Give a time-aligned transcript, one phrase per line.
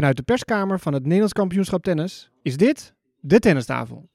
[0.00, 4.08] Vanuit de perskamer van het Nederlands kampioenschap tennis is dit de tennistafel.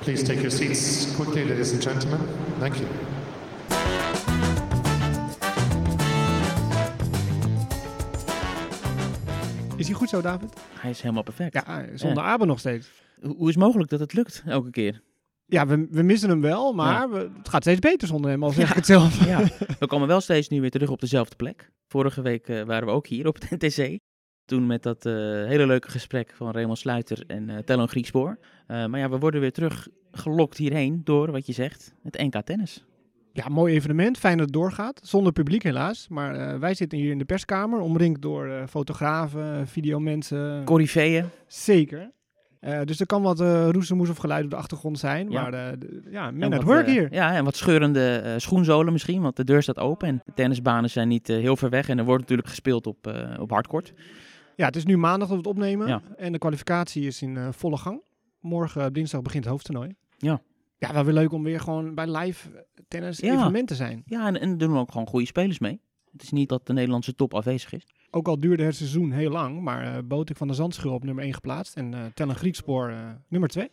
[0.00, 2.20] Please take your seats quickly, ladies and gentlemen.
[2.58, 2.86] Thank you.
[9.76, 10.60] Is hij goed zo, David?
[10.80, 11.52] Hij is helemaal perfect.
[11.52, 12.90] Ja, zonder Abe nog steeds.
[13.20, 15.00] Hoe hoe is het mogelijk dat het lukt elke keer?
[15.50, 17.08] Ja, we, we missen hem wel, maar Ja.
[17.08, 18.68] we- het gaat steeds beter zonder hem, al zeg Ja.
[18.70, 19.26] ik het zelf.
[19.26, 19.42] Ja,
[19.78, 21.70] we komen wel steeds nu weer terug op dezelfde plek.
[21.88, 23.98] Vorige week eh, waren we ook hier op het NTC.
[24.44, 25.12] Toen met dat eh,
[25.46, 28.38] hele leuke gesprek van Raymond Sluiter en eh Tellon Griekspoor.
[28.66, 32.84] Maar ja, we worden weer terug gelokt hierheen door, wat je zegt, het NK Tennis.
[33.32, 34.18] Ja, mooi evenement.
[34.18, 35.00] Fijn dat het doorgaat.
[35.04, 36.08] Zonder publiek helaas.
[36.08, 40.64] Maar wij zitten hier in de perskamer, omringd door eh, fotografen, videomensen.
[40.64, 41.24] Corriveeën.
[41.46, 42.10] Zeker.
[42.60, 43.40] Eh, dus er kan wat
[43.74, 45.30] roezemoes of geluid op de achtergrond zijn.
[45.30, 45.42] Ja.
[45.42, 47.12] Maar de- ja, men at work hier.
[47.12, 50.08] Ja, en wat scheurende schoenzolen misschien, want de deur staat open.
[50.08, 51.88] En de tennisbanen zijn niet heel ver weg.
[51.88, 53.92] En er wordt natuurlijk gespeeld op, op hardcourt.
[54.56, 55.88] Ja, het is nu maandag dat we het opnemen.
[55.88, 56.02] Ja.
[56.16, 58.02] En de kwalificatie is in volle gang.
[58.40, 59.94] Morgen, dinsdag, begint het hoofdtoernooi.
[60.18, 60.40] Ja.
[60.78, 63.32] Ja, wel weer leuk om weer gewoon bij live tennis Ja.
[63.34, 64.02] evenement te zijn.
[64.04, 65.80] Ja, en, en doen ook gewoon goede spelers mee.
[66.12, 67.86] Het is niet dat de Nederlandse top afwezig is.
[68.10, 71.24] Ook al duurde het seizoen heel lang, maar eh Botik van de Zandschul op nummer
[71.24, 71.76] 1 geplaatst.
[71.76, 72.96] En eh Tellen Griekspoor eh,
[73.28, 73.68] nummer 2.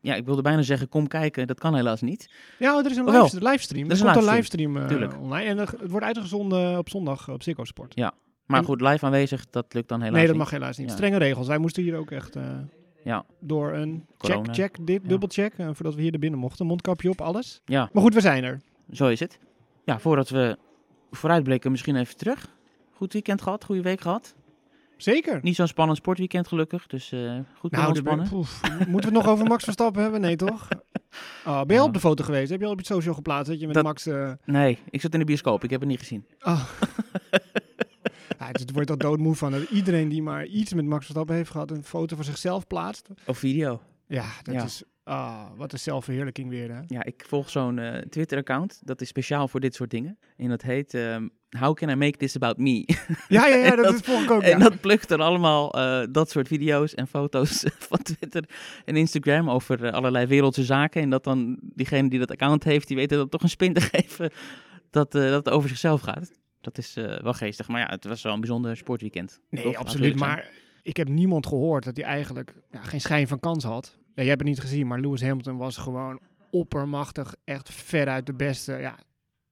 [0.00, 1.46] Ja, ik wilde bijna zeggen, kom kijken.
[1.46, 2.30] Dat kan helaas niet.
[2.58, 3.86] Ja, er is een Oh, live, livestream.
[3.86, 5.44] Er is komt een livestream, livestream online.
[5.50, 7.96] En het wordt uitgezonden op zondag op Ziggo Sport.
[7.96, 10.42] Maar En- goed, live aanwezig, dat lukt dan helaas nee, dat niet.
[10.44, 10.88] mag helaas niet.
[10.88, 10.94] Ja.
[10.94, 11.46] Strenge regels.
[11.46, 12.36] Wij moesten hier ook echt
[13.04, 13.24] Ja.
[13.40, 14.52] door een check, Corona.
[14.52, 15.08] check, dit, Ja.
[15.08, 15.54] dubbelcheck.
[15.56, 16.66] voordat we hier naar binnen mochten.
[16.66, 17.60] Mondkapje op, alles.
[17.64, 18.60] Ja, Maar goed, we zijn er.
[18.92, 19.38] zo is het.
[19.84, 20.56] Ja, voordat we
[21.10, 22.54] vooruitblikken, misschien even terug.
[22.96, 24.34] Goed weekend gehad, goede week gehad.
[24.96, 25.38] Zeker.
[25.42, 28.28] Niet zo'n spannend sportweekend gelukkig, dus eh, goed Nou, de- ontspannen.
[28.88, 30.20] moeten we het nog over Max Verstappen hebben?
[30.20, 30.68] Nee, toch?
[31.46, 32.50] Oh, ben je al op de foto geweest?
[32.50, 34.06] Heb je al op het social geplaatst dat je met Dat- Max...
[34.06, 36.26] eh, Nee, ik zat in de bioscoop, ik heb het niet gezien.
[36.40, 36.68] Oh.
[38.38, 39.50] ja, het wordt al doodmoe van.
[39.52, 43.08] dat Iedereen die maar iets met Max Verstappen heeft gehad, een foto van zichzelf plaatst.
[43.26, 43.80] Of video.
[44.06, 44.62] Ja, dat Ja.
[44.64, 44.82] is...
[45.08, 46.80] Ah, wat een zelfverheerlijking weer, hè?
[46.86, 50.18] Ja, ik volg zo'n eh, Twitter-account, dat is speciaal voor dit soort dingen.
[50.36, 51.28] En dat heet ehm,
[51.58, 52.84] How can I make this about me?
[53.28, 56.06] Ja, ja, ja, dat, dat- is volg ik ook, En dat plukt er allemaal eh,
[56.10, 58.44] dat soort video's en foto's van Twitter
[58.84, 61.02] en Instagram over eh, allerlei wereldse zaken.
[61.02, 63.80] En dat dan diegene die dat account heeft, die weet dan toch een spin te
[63.92, 64.30] geven
[64.90, 66.32] dat, dat het over zichzelf gaat.
[66.60, 67.68] Dat is wel geestig.
[67.68, 69.40] Maar ja, het was wel een bijzonder sportweekend.
[69.50, 70.18] Nee, absoluut.
[70.18, 70.48] Maar
[70.82, 73.96] ik heb niemand gehoord dat hij eigenlijk ja, geen schijn van kans had.
[74.16, 77.34] Ja, jij hebt het niet gezien, maar Lewis Hamilton was gewoon oppermachtig.
[77.44, 78.72] Echt veruit de beste.
[78.72, 78.98] Ja,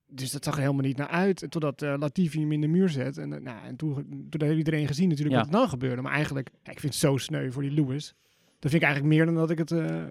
[0.07, 1.45] dus dat zag er helemaal niet naar uit.
[1.49, 3.17] Totdat eh, Latifi hem in de muur zet.
[3.17, 3.93] En, eh, nou, en toen,
[4.29, 5.41] toen heeft iedereen gezien natuurlijk Ja.
[5.43, 6.01] wat er dan gebeurde.
[6.01, 8.13] Maar eigenlijk, ja, ik vind het zo sneu voor die Lewis.
[8.59, 9.71] Dat vind ik eigenlijk meer dan dat ik het...
[9.71, 10.03] eh,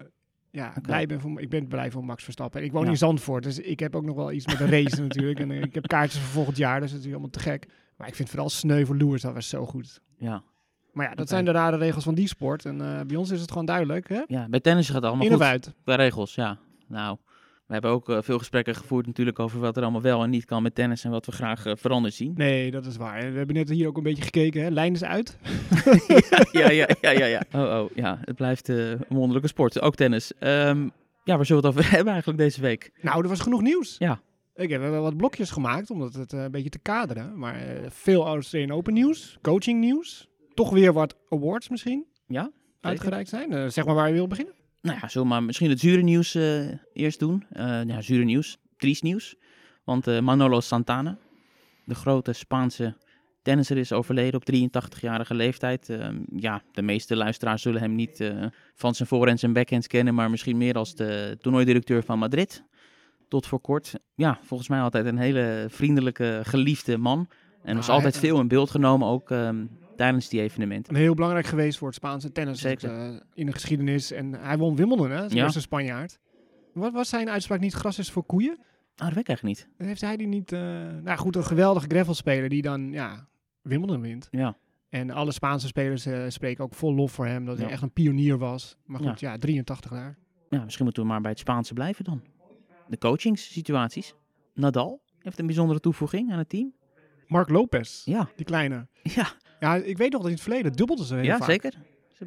[0.51, 2.59] ja, blij ben voor, ik ben blij voor Max Verstappen.
[2.59, 2.89] En ik woon Ja.
[2.89, 5.39] in Zandvoort, dus ik heb ook nog wel iets met een race natuurlijk.
[5.39, 7.67] En ik heb kaartjes voor volgend jaar, dus dat is helemaal te gek.
[7.97, 10.01] Maar ik vind vooral sneu voor Lewis, dat was zo goed.
[10.17, 10.43] Ja.
[10.95, 12.65] Maar ja, dat zijn de rare regels van die sport.
[12.65, 14.21] En eh, bij ons is het gewoon duidelijk, hè?
[14.27, 15.41] ja, bij tennis gaat het allemaal In goed.
[15.41, 15.73] of uit.
[15.83, 16.57] Qua regels, ja.
[16.87, 17.17] Nou,
[17.65, 20.45] we hebben ook eh, veel gesprekken gevoerd natuurlijk over wat er allemaal wel en niet
[20.45, 22.33] kan met tennis en wat we graag eh, veranderd zien.
[22.35, 23.31] Nee, dat is waar.
[23.31, 24.69] We hebben net hier ook een beetje gekeken, hè?
[24.69, 25.37] Lijn is uit.
[26.51, 27.41] ja, ja, ja, ja, ja.
[27.51, 28.19] Oh, oh, ja.
[28.21, 29.81] Het blijft een wonderlijke sport.
[29.81, 30.33] Ook tennis.
[30.39, 30.89] Ehm,
[31.23, 32.91] ja, waar zullen we het over hebben eigenlijk deze week?
[33.01, 33.95] Nou, er was genoeg nieuws.
[33.97, 34.19] Ja.
[34.55, 37.37] Ik heb wel wat blokjes gemaakt, om het een beetje te kaderen.
[37.37, 37.55] Maar
[37.89, 40.29] veel Australian Open nieuws, coaching nieuws.
[40.55, 42.51] Toch weer wat awards misschien Ja?
[42.81, 43.51] uitgereikt zijn.
[43.53, 44.53] Eh, zeg maar waar je wil beginnen.
[44.81, 47.45] Nou ja, zullen we maar misschien het zure nieuws eh, eerst doen?
[47.49, 48.57] Eh ja, zure nieuws.
[48.77, 49.35] Triest nieuws.
[49.83, 51.17] Want Manolo Santana,
[51.85, 52.97] de grote Spaanse
[53.41, 55.89] tennisser, is overleden op 83-jarige leeftijd.
[55.89, 58.31] Ehm, ja, de meeste luisteraars zullen hem niet
[58.75, 62.63] van zijn voorhands en backhands kennen, maar misschien meer als de toernooidirecteur van Madrid.
[63.27, 63.93] Tot voor kort.
[64.15, 67.27] Ja, volgens mij altijd een hele vriendelijke, geliefde man.
[67.63, 70.93] En was Ah, altijd veel in beeld genomen, ook ehm, tijdens die evenementen.
[70.95, 72.89] En heel belangrijk geweest voor het Spaanse tennis Zeker.
[72.99, 74.11] eh, in de geschiedenis.
[74.11, 75.17] En hij won Wimbledon, hè?
[75.17, 75.43] Zijn Ja.
[75.43, 76.19] eerste Spanjaard.
[76.73, 78.57] Wat was zijn uitspraak niet gras is voor koeien?
[78.95, 79.87] Ah, dat weet ik eigenlijk niet.
[79.87, 80.51] Heeft hij die niet...
[80.51, 80.59] eh,
[81.03, 83.27] nou goed, een geweldige gravelspeler die dan ja,
[83.61, 84.27] Wimbledon wint.
[84.31, 84.57] Ja.
[84.89, 87.45] En alle Spaanse spelers eh, spreken ook vol lof voor hem.
[87.45, 88.77] Dat hij echt een pionier was.
[88.85, 90.17] Maar goed, ja, 83 jaar.
[90.49, 92.21] Ja, misschien moeten we maar bij het Spaanse blijven dan.
[92.87, 94.13] De coachingssituaties.
[94.53, 96.73] Nadal heeft een bijzondere toevoeging aan het team.
[97.27, 98.87] Mark Lopez, Ja, die kleine.
[99.03, 99.27] ja,
[99.59, 101.49] Ja, ik weet nog dat in het verleden dubbelde ze heel ja vaak.
[101.49, 101.73] zeker.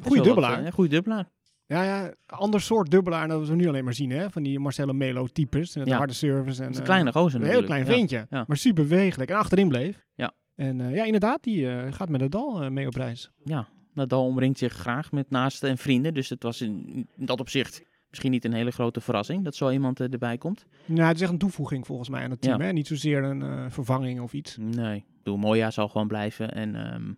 [0.01, 0.55] Goeie dubbelaar.
[0.57, 1.29] wat, eh, goeie dubbelaar.
[1.65, 4.29] Ja, ja, ander soort dubbelaar dan we nu alleen maar zien, hè?
[4.29, 5.75] Van die Marcelo Melo types.
[5.75, 5.97] En Ja.
[5.97, 6.59] harde service.
[6.59, 8.43] En, Dat is een eh, kleine gozer Een heel klein ventje, ja.
[8.47, 9.29] maar super bewegelijk.
[9.29, 10.05] En achterin bleef.
[10.15, 10.31] Ja.
[10.55, 13.31] En eh, ja, inderdaad, die gaat met Nadal eh, mee op reis.
[13.43, 16.13] Ja, Nadal omringt zich graag met naasten en vrienden.
[16.13, 19.69] Dus het was in, in dat opzicht Misschien niet een hele grote verrassing dat zo
[19.69, 20.65] iemand eh, erbij komt.
[20.85, 22.59] Nou, het is echt een toevoeging volgens mij aan het team.
[22.59, 22.65] Ja.
[22.65, 22.71] Hè?
[22.71, 24.57] Niet zozeer een eh, vervanging of iets.
[24.59, 26.51] Nee, ik bedoel, Moya zal gewoon blijven.
[26.51, 27.11] En ehm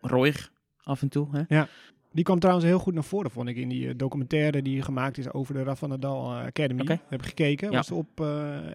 [0.00, 0.52] Roig
[0.82, 1.28] af en toe.
[1.32, 1.64] Hè?
[2.12, 5.18] Die kwam trouwens heel goed naar voren, vond ik, in die eh, documentaire die gemaakt
[5.18, 6.84] is over de Rafa Nadal Academy.
[7.08, 7.70] Heb ik gekeken.
[7.70, 7.76] Ja.
[7.76, 8.26] Was op eh,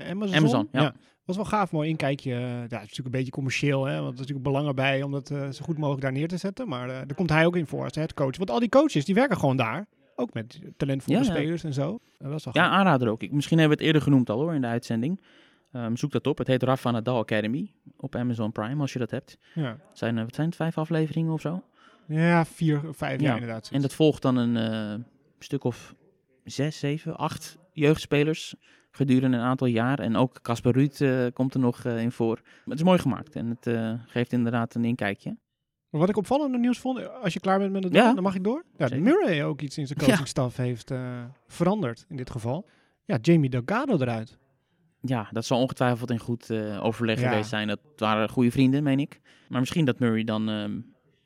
[0.09, 0.35] Amazon.
[0.35, 0.93] Amazon, ja.
[1.25, 2.31] Was wel gaaf, mooi inkijkje.
[2.31, 5.11] Ja, het is natuurlijk een beetje commercieel, hè, want er is natuurlijk belangen bij om
[5.11, 6.67] dat zo goed mogelijk daar neer te zetten.
[6.67, 8.37] Maar eh, daar komt hij ook in voor als headcoach.
[8.37, 9.87] Want al die coaches, die werken gewoon daar.
[10.15, 11.29] Ook met talentvolle Ja, ja.
[11.31, 11.99] spelers en zo.
[12.17, 13.23] Dat Ja, aanrader ook.
[13.23, 15.21] Ik, misschien hebben we het eerder genoemd al hoor in de uitzending.
[15.71, 16.37] Ehm, zoek dat op.
[16.37, 19.37] Het heet Rafa Nadal Academy op Amazon Prime als je dat hebt.
[19.53, 19.63] Ja.
[19.89, 21.63] Het zijn, eh, wat zijn het, vijf afleveringen of zo?
[22.07, 23.25] ja, vier, vijf Ja.
[23.27, 23.69] jaar inderdaad.
[23.73, 25.03] En dat volgt dan een eh,
[25.39, 25.95] stuk of
[26.43, 28.55] zes, zeven, acht jeugdspelers
[28.91, 29.99] gedurende een aantal jaar.
[29.99, 32.39] En ook Casper Ruud eh, komt er nog in voor.
[32.43, 33.77] Maar het is mooi gemaakt en het
[34.07, 35.37] geeft inderdaad een inkijkje.
[35.99, 38.05] Wat ik opvallend nieuws vond, als je klaar bent met het Ja.
[38.05, 38.63] doen, dan mag ik door.
[38.77, 39.03] Ja, Zeker.
[39.03, 40.05] Murray ook iets in zijn Ja.
[40.05, 42.65] coachingstaf heeft eh, veranderd in dit geval.
[43.05, 44.37] Ja, Jamie Delgado eruit.
[45.01, 47.29] Ja, dat zal ongetwijfeld in goed eh, overleg Ja.
[47.29, 47.67] geweest zijn.
[47.67, 49.19] Dat waren goede vrienden, meen ik.
[49.49, 50.79] Maar misschien dat Murray dan ehm,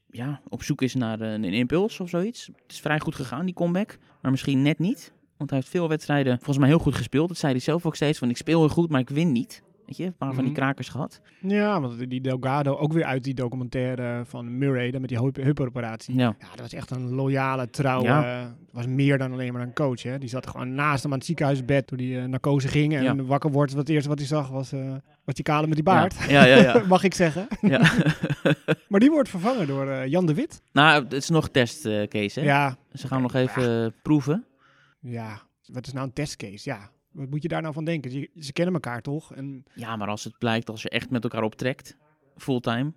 [0.10, 2.46] ja, op zoek is naar eh, een impuls of zoiets.
[2.46, 3.98] Het is vrij goed gegaan, die comeback.
[4.22, 5.14] Maar misschien net niet.
[5.38, 7.28] Want hij heeft veel wedstrijden volgens mij heel goed gespeeld.
[7.28, 8.20] Dat zei hij zelf ook steeds.
[8.20, 9.64] Van ik speel heel goed, maar ik win niet.
[9.88, 10.62] Weet je, een paar van die Mhm.
[10.62, 11.22] krakers gehad.
[11.42, 15.36] Ja, want die Delgado ook weer uit die documentaire van Murray, dan met die heup-
[15.36, 16.16] heupoperatie.
[16.16, 18.56] Ja, Ja, dat was echt een loyale, trouwe, Ja.
[18.72, 20.04] was meer dan alleen maar een coach.
[20.04, 20.18] Hè.
[20.18, 22.96] Die zat gewoon naast hem aan het ziekenhuisbed toen hij eh, narcose ging.
[22.96, 23.16] En Ja.
[23.16, 24.72] wakker wordt, wat het eerste wat hij zag was,
[25.24, 26.16] was die kale met die baard.
[26.30, 26.84] Ja, ja, ja.
[26.88, 27.48] Mag ik zeggen.
[27.62, 27.82] ja.
[28.90, 30.62] Maar die wordt vervangen door eh, Jan de Wit.
[30.72, 32.46] nou, het is nog testcase, hè?
[32.46, 34.46] Ja, Ze gaan nog even proeven.
[35.00, 36.70] ja, wat is nou een testcase?
[36.70, 38.12] Ja, wat moet je daar nou van denken?
[38.12, 39.34] Ze, ze kennen elkaar toch?
[39.34, 41.98] En Ja, maar als het blijkt, als je echt met elkaar optrekt,
[42.36, 42.94] fulltime,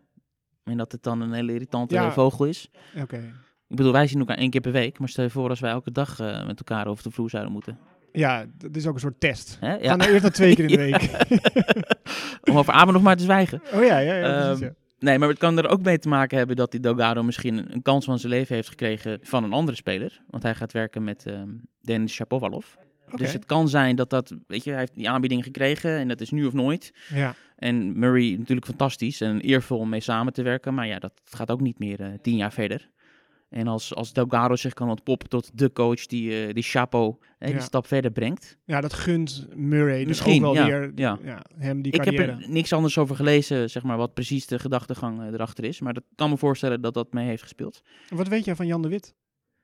[0.65, 2.13] en dat het dan een hele irritante Ja.
[2.13, 2.71] vogel is.
[2.99, 3.35] oké.
[3.69, 5.71] Ik bedoel, wij zien elkaar één keer per week, maar stel je voor als wij
[5.71, 7.79] elke dag eh, met elkaar over de vloer zouden moeten.
[8.13, 9.57] Ja, dat is ook een soort test.
[9.61, 9.79] Hè?
[9.79, 10.99] Ga nou eerst naar twee keer in de Ja.
[10.99, 11.29] week.
[12.51, 13.63] Om over Aben nog maar te zwijgen.
[13.75, 14.75] Oh ja, ja, ja, precies, Ehm, ja.
[14.99, 17.83] Nee, maar het kan er ook mee te maken hebben dat die Delgado misschien een
[17.83, 20.21] kans van zijn leven heeft gekregen van een andere speler.
[20.31, 21.49] Want hij gaat werken met ehm
[21.81, 22.67] Denis Shapovalov.
[23.17, 26.21] Dus het kan zijn dat dat, weet je, hij heeft die aanbieding gekregen en dat
[26.21, 26.93] is nu of nooit.
[27.15, 27.35] Ja.
[27.57, 30.75] En Murray natuurlijk fantastisch en eervol om mee samen te werken.
[30.75, 32.91] Maar ja, dat gaat ook niet meer eh, tien jaar verder.
[33.49, 37.49] En als, als Delgado zich kan ontpoppen tot de coach die, eh, die Chapo eh,
[37.49, 37.63] die Ja.
[37.63, 38.59] stap verder brengt.
[38.65, 41.19] ja, dat gunt Murray dus Misschien, ook wel ja, weer ja.
[41.59, 45.21] hem die Ik heb er niks anders over gelezen, zeg maar, wat precies de gedachtegang
[45.21, 45.81] eh, erachter is.
[45.81, 47.83] Maar dat kan me voorstellen dat dat mee heeft gespeeld.
[48.09, 49.15] Wat weet jij van Jan de Wit?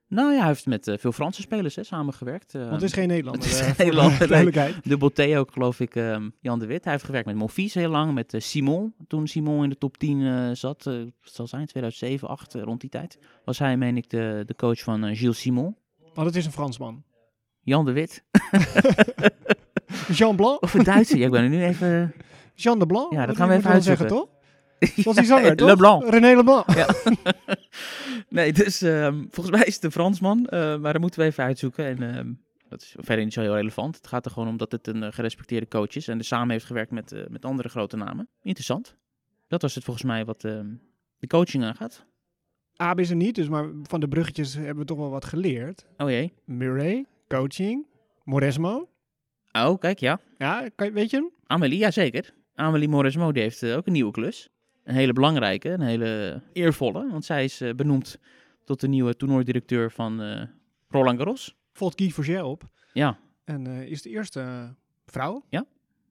[0.08, 2.55] Nou ja, hij heeft met eh, veel Franse spelers hè, samengewerkt.
[2.55, 3.43] Eh, Want het is geen Nederlander.
[3.43, 4.75] het is eh, geen Nederlander, nee.
[4.82, 6.85] Dubbel T ook, geloof ik, ehm, Jan de Wit.
[6.85, 8.94] Hij heeft gewerkt met Monfils heel lang, met Simon.
[9.08, 12.81] Toen Simon in de top 10 eh, zat, het zal zijn 2007, 2008, eh, rond
[12.81, 13.19] die tijd.
[13.44, 15.76] Was hij, meen ik, de, de coach van Gilles Simon.
[16.14, 17.05] Want het is een Fransman.
[17.61, 18.25] Jan de Wit.
[20.19, 20.62] Jean Blanc?
[20.62, 21.19] Of een Duitser.
[21.19, 22.14] ja, ik ben er nu even...
[22.55, 23.12] Jean de Blanc?
[23.12, 24.36] Ja, dat Wat gaan we even zeggen, uitzoeken.
[24.94, 25.05] toch?
[25.05, 25.69] Was die zanger, toch?
[25.69, 26.08] Leblanc.
[26.08, 26.75] René Leblanc.
[26.75, 26.88] Ja.
[28.28, 31.44] nee, dus ehm, volgens mij is het een Fransman, eh, maar dat moeten we even
[31.44, 31.84] uitzoeken.
[31.87, 32.32] En ehm,
[32.69, 33.96] dat is verder niet zo heel relevant.
[33.96, 36.50] Het gaat er gewoon om dat het een eh, gerespecteerde coach is en er samen
[36.50, 38.28] heeft gewerkt met, eh, met andere grote namen.
[38.43, 38.96] Interessant.
[39.49, 40.67] Dat was het volgens mij wat ehm,
[41.19, 42.05] de coaching aangaat.
[42.76, 45.87] Abe is er niet, dus maar van de bruggetjes hebben we toch wel wat geleerd.
[45.96, 46.32] Oh jee.
[46.44, 47.87] Murray, coaching,
[48.25, 48.88] Moresmo.
[49.52, 50.20] Oh, kijk, ja.
[50.38, 51.30] Ja, kan, je- weet je hem?
[51.47, 52.35] Amelie, ja zeker.
[52.54, 54.50] Amelie Morismo die heeft ook een nieuwe klus.
[54.87, 57.11] Een hele belangrijke, een hele eervolle.
[57.11, 58.19] Want zij is eh, benoemd
[58.64, 60.43] tot de nieuwe toernooidirecteur van eh,
[60.88, 61.57] Roland Garros.
[61.73, 62.69] Volgt Guy Forget op.
[62.93, 64.75] Ja, En eh, is de eerste
[65.07, 65.45] vrouw.
[65.49, 65.64] Ja.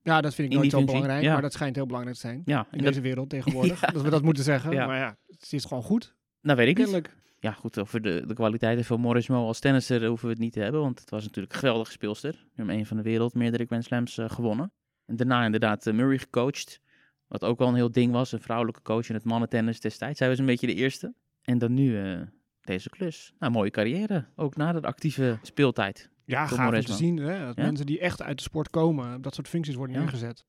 [0.03, 1.33] Ja, dat vind ik nooit zo belangrijk, ja.
[1.33, 2.41] maar dat schijnt heel belangrijk te zijn.
[2.45, 2.67] ja.
[2.71, 3.81] In dat, deze wereld tegenwoordig.
[3.85, 3.87] Ja.
[3.87, 4.71] Dat we dat moeten zeggen.
[4.71, 4.85] Ja.
[4.85, 6.15] Maar ja, het is gewoon goed.
[6.41, 7.09] nou weet ik niet.
[7.39, 10.59] Ja, goed, over de, de kwaliteiten van Morismo als tennisser hoeven we het niet te
[10.59, 10.81] hebben.
[10.81, 12.45] Want het was natuurlijk een geweldige speelster.
[12.55, 14.71] Nummer 1 van de wereld, meerdere Grand Slams gewonnen.
[15.05, 16.79] En daarna inderdaad Murray gecoacht.
[17.27, 18.31] Wat ook wel een heel ding was.
[18.31, 20.17] Een vrouwelijke coach in het mannentennis destijds.
[20.17, 21.13] Zij was een beetje de eerste.
[21.41, 22.21] En dan nu eh,
[22.61, 23.33] deze klus.
[23.39, 24.25] Nou, mooie carrière.
[24.35, 26.09] Ook na de actieve speeltijd.
[26.25, 27.17] Ja, gaaf om te zien.
[27.17, 27.45] Hè?
[27.45, 27.63] Dat Ja.
[27.63, 30.01] mensen die echt uit de sport komen, dat soort functies worden Ja.
[30.01, 30.45] ingezet.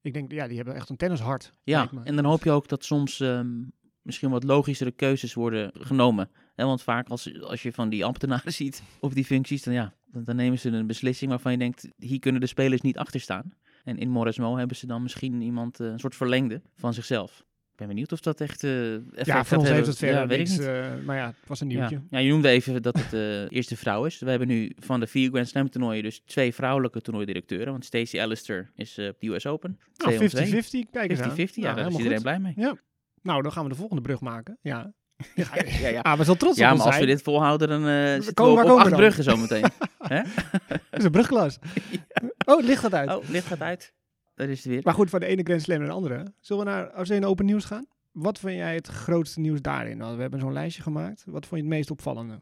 [0.00, 1.52] Ik denk, ja, die hebben echt een tennishart.
[1.62, 3.62] Ja, en dan hoop je ook dat soms ehm,
[4.02, 6.30] misschien wat logischere keuzes worden genomen.
[6.54, 9.94] Hè, want vaak als, als je van die ambtenaren ziet op die functies, dan, ja,
[10.06, 13.20] dan, dan nemen ze een beslissing waarvan je denkt, hier kunnen de spelers niet achter
[13.20, 13.52] staan.
[13.84, 17.44] En in Moresmo hebben ze dan misschien iemand, eh, een soort verlengde van zichzelf.
[17.72, 18.92] Ik ben benieuwd of dat echt eh
[19.24, 20.58] Ja, voor ons heeft het verder ja, weet ik niks.
[20.58, 20.66] niet.
[20.68, 21.76] eh, maar ja, het was een Ja.
[21.78, 22.02] nieuwtje.
[22.10, 24.18] ja, je noemde even dat het de eerste vrouw is.
[24.18, 27.72] We hebben nu van de vier Grand Slam toernooien dus twee vrouwelijke toernooidirecteuren.
[27.72, 29.78] Want Stacey Alistair is op de US Open.
[29.96, 30.46] Nou, 2 om 2.
[30.86, 31.30] 50-50, kijk eens aan.
[31.30, 32.54] 50-50, ja, Nou, daar is helemaal iedereen goed.
[32.54, 32.78] blij mee.
[33.22, 34.58] Nou, dan gaan we de volgende brug maken.
[34.62, 34.92] Ja,
[35.34, 35.46] Ja,
[35.80, 36.00] ja, ja.
[36.00, 38.34] Ah, we zijn trots Ja, op ons maar als we dit volhouden, dan eh zitten
[38.34, 39.62] komen- we op, acht bruggen zometeen.
[40.68, 41.58] Dat is een brugglas.
[42.46, 43.10] Oh, het licht gaat uit.
[43.10, 43.92] oh, licht gaat uit.
[44.34, 44.80] Daar is het weer.
[44.84, 46.32] Maar goed, van de ene Grand Slam naar de andere.
[46.40, 47.86] Zullen we naar Australian Open nieuws gaan?
[48.12, 49.96] Wat vind jij het grootste nieuws daarin?
[49.96, 51.22] Nou, we hebben zo'n lijstje gemaakt.
[51.26, 52.40] Wat vond je het meest opvallende?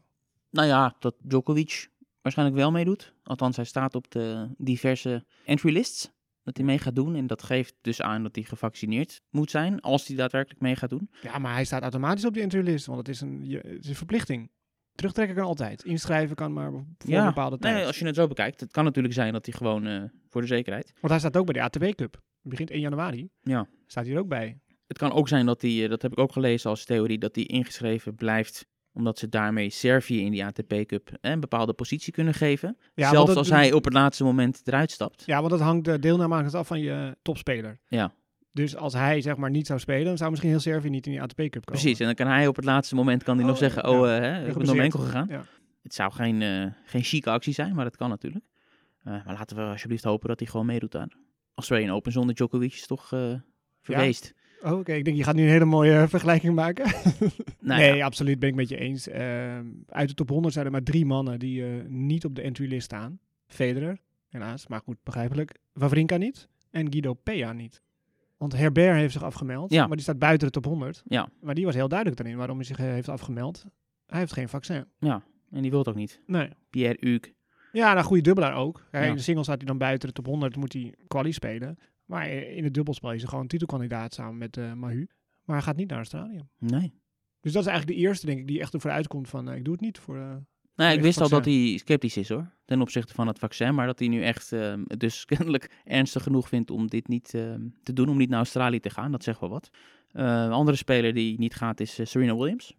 [0.49, 1.89] Nou ja, dat Djokovic
[2.21, 3.13] waarschijnlijk wel meedoet.
[3.23, 6.11] Althans, hij staat op de diverse entry lists.
[6.43, 7.15] Dat hij mee gaat doen.
[7.15, 9.81] En dat geeft dus aan dat hij gevaccineerd moet zijn.
[9.81, 11.09] Als hij daadwerkelijk mee gaat doen.
[11.21, 13.83] Ja, maar hij staat automatisch op de entry list, want het is een, je, het
[13.83, 14.51] is een verplichting.
[14.95, 15.83] Terugtrekken kan altijd.
[15.83, 17.75] Inschrijven kan maar voor Ja, een bepaalde tijd.
[17.75, 18.59] Nee, als je het zo bekijkt.
[18.59, 20.93] Het kan natuurlijk zijn dat hij gewoon eh, voor de zekerheid.
[20.93, 22.21] Want hij staat ook bij de ATP Cup.
[22.41, 23.29] Begint 1 januari.
[23.41, 23.67] Ja.
[23.87, 24.59] Staat hier ook bij.
[24.87, 27.35] Het kan ook zijn dat hij, eh, dat heb ik ook gelezen als theorie, dat
[27.35, 28.65] hij ingeschreven blijft.
[28.93, 32.77] Omdat ze daarmee Servië in die ATP Cup een bepaalde positie kunnen geven.
[32.93, 35.23] Ja, Zelfs dat- als hij op het laatste moment eruit stapt.
[35.25, 37.79] Ja, want dat hangt de deelname af van je topspeler.
[37.87, 38.13] Ja.
[38.51, 41.11] Dus als hij zeg maar niet zou spelen, dan zou misschien heel Servië niet in
[41.11, 41.81] die ATP Cup komen.
[41.81, 43.99] Precies, en dan kan hij op het laatste moment kan hij nog Oh, zeggen, ja.
[43.99, 45.27] oh, eh, hè, ik ben door mijn enkel gegaan.
[45.29, 45.43] Ja.
[45.83, 48.45] Het zou geen, eh geen chique actie zijn, maar dat kan natuurlijk.
[49.03, 51.09] Eh, maar laten we alsjeblieft hopen dat hij gewoon meedoet aan.
[51.55, 53.33] Australian Open zonder Djokovic is toch eh
[53.81, 54.33] verweest.
[54.63, 56.85] Oh, Oké, ik denk je gaat nu een hele mooie eh, vergelijking maken.
[57.59, 59.07] Nou nee, ja, absoluut ben ik met je eens.
[59.07, 62.41] Ehm, uit de top 100 zijn er maar drie mannen die eh, niet op de
[62.41, 63.19] entry list staan.
[63.47, 63.97] Federer,
[64.29, 65.57] helaas, maar goed, begrijpelijk.
[65.73, 67.81] Wawrinka niet en Guido Pea niet.
[68.37, 69.87] Want Herbert heeft zich afgemeld, Ja.
[69.87, 71.01] maar die staat buiten de top 100.
[71.05, 71.29] Ja.
[71.41, 73.65] Maar die was heel duidelijk daarin waarom hij zich eh, heeft afgemeld.
[74.07, 74.85] Hij heeft geen vaccin.
[75.51, 76.21] en die wil het ook niet.
[76.25, 76.49] Nee.
[76.69, 77.33] Pierre Hugues.
[77.71, 78.87] Ja, nou, goede dubbelaar ook.
[78.91, 79.07] Hij, Ja.
[79.09, 81.77] In de single staat hij dan buiten de top 100, moet hij quali spelen.
[82.05, 85.07] Maar eh, in het dubbelspel is hij gewoon titelkandidaat samen met eh Mahu.
[85.43, 86.41] Maar hij gaat niet naar Australië.
[86.57, 86.93] Nee.
[87.39, 89.63] Dus dat is eigenlijk de eerste, denk ik, die echt ervoor uitkomt van eh, ik
[89.63, 90.17] doe het niet voor...
[90.17, 90.35] eh,
[90.75, 93.75] Nou, ik wist al dat hij sceptisch is hoor, ten opzichte van het vaccin.
[93.75, 97.33] Maar dat hij nu echt eh, het dus kennelijk ernstig genoeg vindt om dit niet
[97.33, 99.11] eh, te doen, om niet naar Australië te gaan.
[99.11, 99.69] Dat zegt wel wat.
[100.11, 102.75] Eh, een andere speler die niet gaat is eh, Serena Williams.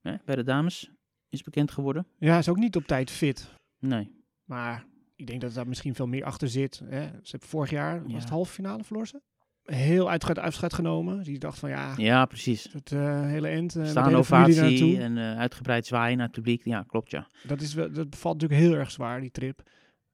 [0.00, 0.90] Hè, bij de dames
[1.28, 2.06] is bekend geworden.
[2.18, 3.54] Ja, is ook niet op tijd fit.
[3.78, 4.10] Nee.
[4.44, 4.86] Maar
[5.18, 6.82] ik denk dat daar misschien veel meer achter zit.
[6.84, 7.00] Hè.
[7.02, 9.20] Ze hebben vorig jaar, was het halve finale verloor ze?
[9.62, 11.16] Heel uitgebreid afscheid genomen.
[11.16, 12.68] Dus die dacht van ja, Ja, precies.
[12.72, 13.72] het eh, hele end.
[13.72, 16.64] de Staan ovatie en eh, uitgebreid zwaaien naar het publiek.
[16.64, 17.26] Ja, klopt ja.
[17.46, 19.62] Dat, is wel, dat valt natuurlijk heel erg zwaar, die trip.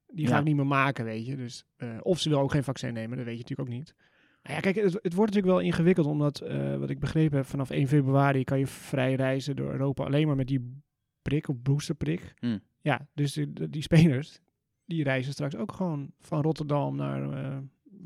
[0.06, 0.38] Die ga Ja.
[0.38, 1.36] ik niet meer maken, weet je.
[1.36, 1.64] Dus,
[2.00, 3.94] of ze wil ook geen vaccin nemen, dat weet je natuurlijk ook niet.
[4.42, 6.38] Nou ja, kijk, het, het wordt natuurlijk wel ingewikkeld, omdat,
[6.78, 10.36] wat ik begrepen heb, vanaf 1 februari kan je vrij reizen door Europa alleen maar
[10.36, 10.82] met die
[11.22, 12.34] prik of boosterprik.
[12.38, 12.60] Hmm.
[12.80, 14.40] Ja, dus die, die spelers,
[14.86, 17.56] die reizen straks ook gewoon van Rotterdam naar eh,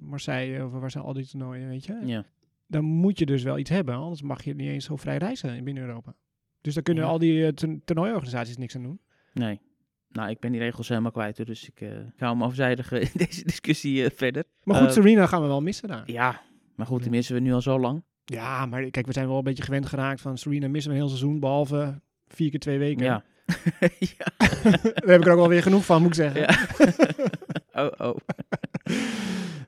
[0.00, 2.00] Marseille, of waar zijn al die toernooien, weet je.
[2.04, 2.24] ja.
[2.66, 5.56] Dan moet je dus wel iets hebben, anders mag je niet eens zo vrij reizen
[5.56, 6.14] in binnen Europa.
[6.60, 7.10] Dus daar kunnen Ja.
[7.10, 9.00] al die eh, toern- toernooiorganisaties niks aan doen.
[9.32, 9.60] Nee.
[10.08, 13.00] Nou, ik ben die regels helemaal kwijt, dus ik eh, ik hou hem afzijdig eh,
[13.10, 14.44] in deze discussie eh, verder.
[14.62, 16.10] Maar goed, Eh, Serena gaan we wel missen daar.
[16.10, 16.40] Ja,
[16.74, 18.02] maar goed, die missen we nu al zo lang.
[18.24, 21.02] Ja, maar kijk, we zijn wel een beetje gewend geraakt van Serena missen we een
[21.02, 23.04] heel seizoen, behalve vier keer twee weken.
[23.04, 23.24] Ja.
[24.16, 24.26] ja.
[24.38, 26.40] Daar heb ik er ook wel weer genoeg van, moet ik zeggen.
[26.40, 26.66] Ja.
[27.84, 28.16] oh, oh.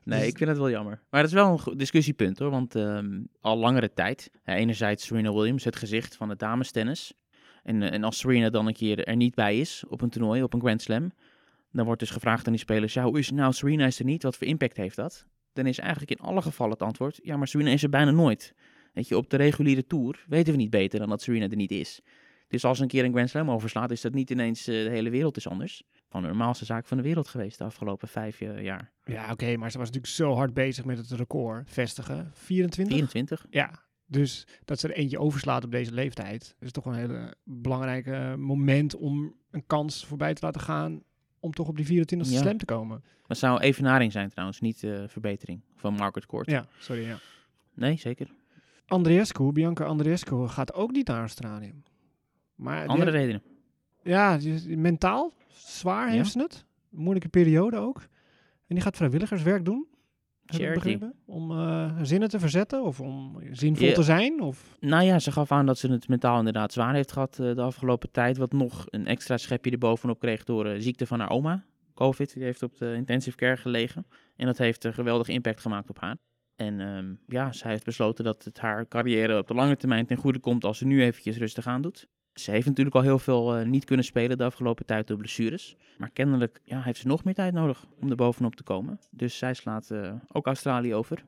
[0.03, 1.01] Nee, ik vind het wel jammer.
[1.09, 2.49] Maar dat is wel een goed discussiepunt hoor.
[2.49, 4.31] Want ehm, al langere tijd.
[4.45, 7.13] ja, enerzijds Serena Williams, het gezicht van het damestennis.
[7.63, 10.43] En, eh, en als Serena dan een keer er niet bij is op een toernooi,
[10.43, 11.11] op een Grand Slam.
[11.71, 13.53] Dan wordt dus gevraagd aan die spelers: ja, hoe is het nou?
[13.53, 14.23] Serena is er niet.
[14.23, 15.25] Wat voor impact heeft dat?
[15.53, 18.53] Dan is eigenlijk in alle gevallen het antwoord: ja, maar Serena is er bijna nooit.
[18.93, 21.71] Weet je, op de reguliere tour weten we niet beter dan dat Serena er niet
[21.71, 22.01] is.
[22.51, 25.09] Dus als een keer een Grand Slam overslaat, is dat niet ineens eh, de hele
[25.09, 25.83] wereld is anders.
[26.09, 28.91] Van de normaalste zaak van de wereld geweest de afgelopen vijf eh, jaar.
[29.03, 32.31] Ja, oké, maar ze was natuurlijk zo hard bezig met het record vestigen.
[32.33, 32.95] 24?
[32.97, 33.45] 24?
[33.49, 33.71] Ja,
[34.05, 36.55] dus dat ze er eentje overslaat op deze leeftijd.
[36.59, 41.03] is toch een hele belangrijke moment om een kans voorbij te laten gaan
[41.39, 42.39] om toch op die 24e Ja.
[42.39, 43.03] slam te komen.
[43.27, 46.49] Dat zou evenaring zijn trouwens, niet eh, verbetering van Margaret Court.
[46.49, 47.19] Ja, sorry, ja.
[47.73, 48.27] Nee, zeker.
[48.87, 51.73] Andreescu, Bianca Andreescu gaat ook niet naar Australië.
[52.61, 53.41] Maar Andere heeft- redenen.
[54.03, 56.13] Ja, die mentaal zwaar Ja?
[56.13, 56.65] heeft ze het.
[56.89, 57.97] Moeilijke periode ook.
[58.67, 59.87] En die gaat vrijwilligerswerk doen.
[60.45, 61.13] begrepen.
[61.25, 63.93] Om eh, zinnen te verzetten of om zinvol Ja.
[63.93, 64.41] te zijn.
[64.41, 64.77] Of...
[64.79, 67.61] Nou ja, ze gaf aan dat ze het mentaal inderdaad zwaar heeft gehad eh, de
[67.61, 68.37] afgelopen tijd.
[68.37, 71.63] Wat nog een extra schepje erbovenop kreeg door eh, ziekte van haar oma.
[71.93, 74.05] Covid, die heeft op de intensive care gelegen.
[74.35, 76.17] En dat heeft een geweldige impact gemaakt op haar.
[76.55, 80.17] En ehm, ja, zij heeft besloten dat het haar carrière op de lange termijn ten
[80.17, 82.07] goede komt als ze nu eventjes rustig aan doet.
[82.33, 85.75] Ze heeft natuurlijk al heel veel eh, niet kunnen spelen de afgelopen tijd door blessures.
[85.97, 88.99] Maar kennelijk ja, heeft ze nog meer tijd nodig om er bovenop te komen.
[89.09, 91.23] Dus zij slaat eh, ook Australië over.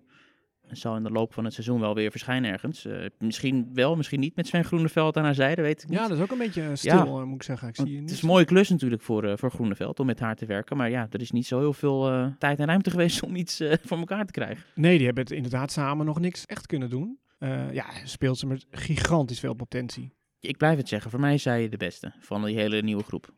[0.67, 2.85] En zal in de loop van het seizoen wel weer verschijnen ergens.
[2.85, 5.97] Eh, misschien wel, misschien niet met Sven Groeneveld aan haar zijde, weet ik niet.
[5.99, 7.25] Ja, dat is ook een beetje stil, Ja.
[7.25, 7.67] moet ik zeggen.
[7.67, 10.35] Ik zie het niet is een mooie klus natuurlijk voor, voor Groeneveld om met haar
[10.35, 10.77] te werken.
[10.77, 13.97] Maar ja, er is niet zo heel veel tijd en ruimte geweest om iets voor
[13.97, 14.63] elkaar te krijgen.
[14.75, 17.19] Nee, die hebben het inderdaad samen nog niks echt kunnen doen.
[17.71, 20.13] Ja, speelt ze met gigantisch veel potentie.
[20.47, 23.33] Ik blijf het zeggen, voor mij is zij de beste van die hele nieuwe groep.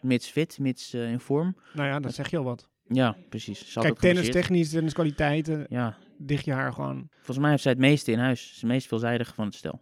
[0.00, 1.56] Mits fit, mits eh, in vorm.
[1.72, 2.68] Nou ja, dan zeg je al wat.
[2.88, 3.72] Ja, precies.
[3.72, 7.08] Kijk, tennis technisch, tenniskwaliteiten, Ja, dicht je haar gewoon.
[7.14, 8.42] volgens mij heeft zij het meeste in huis.
[8.42, 9.80] Ze is het meest veelzijdige van het stel.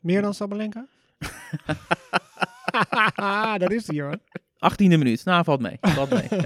[0.00, 0.86] Meer dan Sabalenka?
[3.58, 4.18] dat is die hoor.
[4.72, 5.24] 18e minuut.
[5.24, 5.76] Nou, valt mee.
[5.80, 6.28] Valt mee.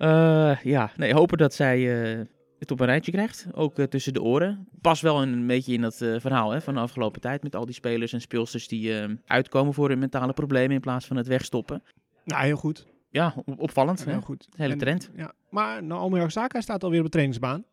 [0.00, 2.26] Eh, ja, nee, hopen dat zij eh,
[2.60, 3.46] het op een rijtje krijgt.
[3.52, 4.68] Ook eh, tussen de oren.
[4.80, 7.42] Pas wel een beetje in dat eh, verhaal hè, van de afgelopen tijd.
[7.42, 11.06] Met al die spelers en speelsters die eh, uitkomen voor hun mentale problemen in plaats
[11.06, 11.82] van het wegstoppen.
[12.24, 12.86] Nou, heel goed.
[13.10, 14.04] Ja, op- opvallend.
[14.04, 14.10] Hè?
[14.10, 14.46] Heel goed.
[14.50, 15.10] De hele En- trend.
[15.16, 15.32] Ja.
[15.50, 17.64] Maar Naomi Osaka staat alweer op de trainingsbaan.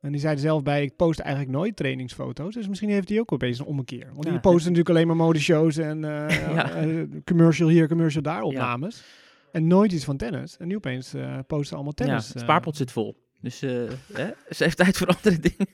[0.00, 2.54] En die zei zelf bij, ik post eigenlijk nooit trainingsfoto's.
[2.54, 4.06] Dus misschien heeft hij ook opeens een ommekeer.
[4.12, 4.30] Want Ja.
[4.30, 9.04] die posten natuurlijk alleen maar modeshows en eh, commercial hier, commercial daar opnames.
[9.52, 10.56] En nooit iets van tennis.
[10.56, 11.14] En nu opeens
[11.46, 12.28] posten allemaal tennis.
[12.28, 13.23] het spaarpot zit vol.
[13.44, 13.70] Dus eh,
[14.12, 14.30] hè?
[14.50, 15.68] ze heeft tijd voor andere dingen.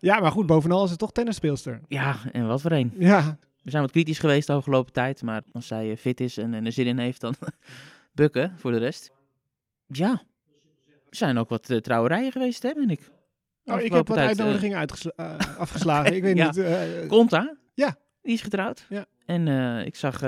[0.00, 1.80] Ja, maar goed, bovenal is het toch tennisspeelster.
[1.88, 2.92] ja, en wat voor een.
[2.98, 5.22] Ja, We zijn wat kritisch geweest de afgelopen tijd.
[5.22, 7.34] Maar als zij eh, fit is en, en er zin in heeft, dan
[8.12, 9.10] bukken voor de rest.
[9.86, 10.10] Ja,
[11.10, 13.10] er zijn ook wat eh, trouwerijen geweest, hè, ben ik.
[13.64, 16.14] Oh, ik heb wat tijd, uitnodigingen eh, afgeslagen.
[16.16, 16.50] Ik weet Ja.
[16.50, 17.06] niet.
[17.06, 17.56] Conta.
[17.74, 17.96] Ja.
[18.22, 18.86] Die is getrouwd.
[18.88, 19.06] Ja.
[19.26, 19.48] En
[19.86, 20.22] ik zag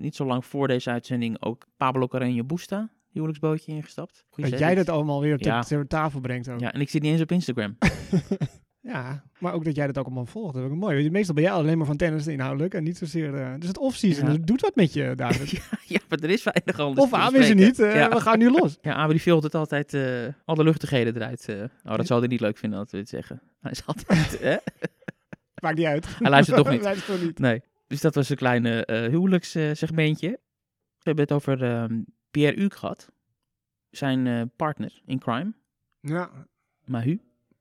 [0.00, 4.24] niet zo lang voor deze uitzending ook Pablo Carreño Busta, huwelijksbootje ingestapt.
[4.30, 5.62] Goeie dat jij dat allemaal weer ter, Ja.
[5.62, 6.60] ter tafel brengt ook.
[6.60, 6.66] Ja.
[6.66, 7.76] Ja, en ik zit niet eens op Instagram.
[9.38, 10.54] maar ook dat jij dat ook allemaal volgt.
[10.54, 11.10] Dat is ook mooi.
[11.10, 13.34] Meestal ben jij alleen maar van tennis inhoudelijk en niet zozeer...
[13.34, 14.30] eh, dus het off-season, Ja.
[14.36, 15.50] dat doet wat met je, David.
[15.86, 17.78] ja, maar er is weinig anders of aan is er niet.
[17.78, 18.08] eh, ja.
[18.08, 18.78] We gaan nu los.
[18.80, 21.46] ja, Abe die filtert altijd eh alle luchtigheden eruit.
[21.84, 23.42] oh, dat zou hij niet leuk vinden dat we dit zeggen.
[23.60, 24.38] Hij is altijd...
[24.50, 24.56] hè?
[25.62, 26.06] Maakt niet uit.
[26.18, 26.80] Hij luistert toch niet.
[26.80, 27.38] Hij luistert toch niet.
[27.38, 27.62] Nee.
[27.86, 30.28] Dus dat was een kleine huwelijkssegmentje.
[30.28, 32.00] We hebben het over ehm,
[32.34, 33.08] Pierre Hugues gehad.
[33.90, 35.52] Zijn eh, partner in crime,
[36.00, 36.30] Ja,
[36.84, 37.04] Mahu.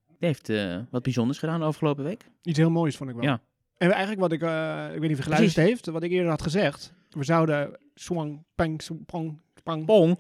[0.08, 2.30] Die heeft eh, wat bijzonders gedaan de afgelopen week.
[2.42, 3.26] iets heel moois vond ik wel.
[3.26, 3.42] Ja.
[3.78, 6.42] En eigenlijk wat ik, eh, ik weet niet of je heeft, wat ik eerder had
[6.42, 6.94] gezegd.
[7.10, 9.86] We zouden swang, pang, swang, pang, pang.
[9.86, 10.20] Pong.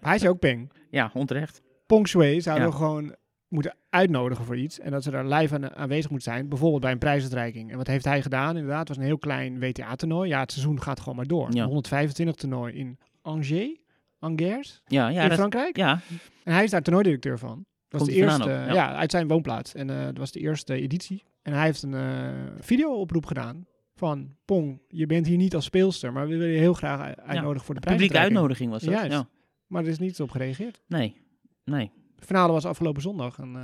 [0.00, 0.72] Hij is ook peng.
[0.90, 1.62] Ja, onterecht.
[1.86, 2.70] Pong Shui zouden Ja.
[2.72, 3.14] we gewoon
[3.48, 4.78] moeten uitnodigen voor iets.
[4.80, 6.48] En dat ze daar live aan, aanwezig moeten zijn.
[6.48, 7.70] Bijvoorbeeld bij een prijsuitreiking.
[7.70, 8.56] En wat heeft hij gedaan?
[8.56, 10.28] Inderdaad, het was een heel klein WTA-toernooi.
[10.28, 11.46] Ja, het seizoen gaat gewoon maar door.
[11.52, 11.60] Ja.
[11.62, 13.70] Een 125 toernooi in Angers.
[14.18, 14.82] Angers?
[14.86, 15.76] Ja, ja, in dat, Frankrijk.
[15.76, 16.00] ja,
[16.44, 17.66] En hij is daar toernooidirecteur van.
[17.88, 18.72] Dat was Komt de eerste, ja.
[18.72, 18.94] ja.
[18.94, 19.74] uit zijn woonplaats.
[19.74, 21.22] En eh, dat was de eerste editie.
[21.42, 22.28] En hij heeft een eh
[22.60, 26.72] video-oproep gedaan van Pong, je bent hier niet als speelster, maar we willen je heel
[26.74, 28.16] graag uitnodigen voor de publieke prijsuitreiking.
[28.16, 28.94] uitnodiging was dat.
[28.94, 29.12] Juist.
[29.12, 29.28] Ja.
[29.66, 30.82] Maar er is niet op gereageerd.
[30.86, 31.16] Nee,
[31.64, 31.90] nee.
[32.18, 33.62] De finale was afgelopen zondag en eh,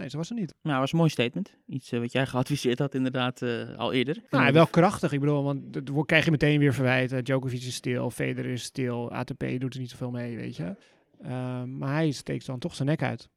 [0.00, 0.54] nee, ze was er niet.
[0.62, 1.54] Nou, dat was een mooi statement.
[1.66, 4.16] Iets eh, wat jij geadviseerd had inderdaad eh, al eerder.
[4.30, 5.12] Nou, wel krachtig.
[5.12, 7.24] Ik bedoel, want dat wo- krijg je meteen weer verwijten.
[7.24, 10.76] Djokovic is stil, Federer is stil, ATP doet er niet zoveel mee, weet je.
[11.22, 13.28] Ehm, maar hij steekt dan toch zijn nek uit.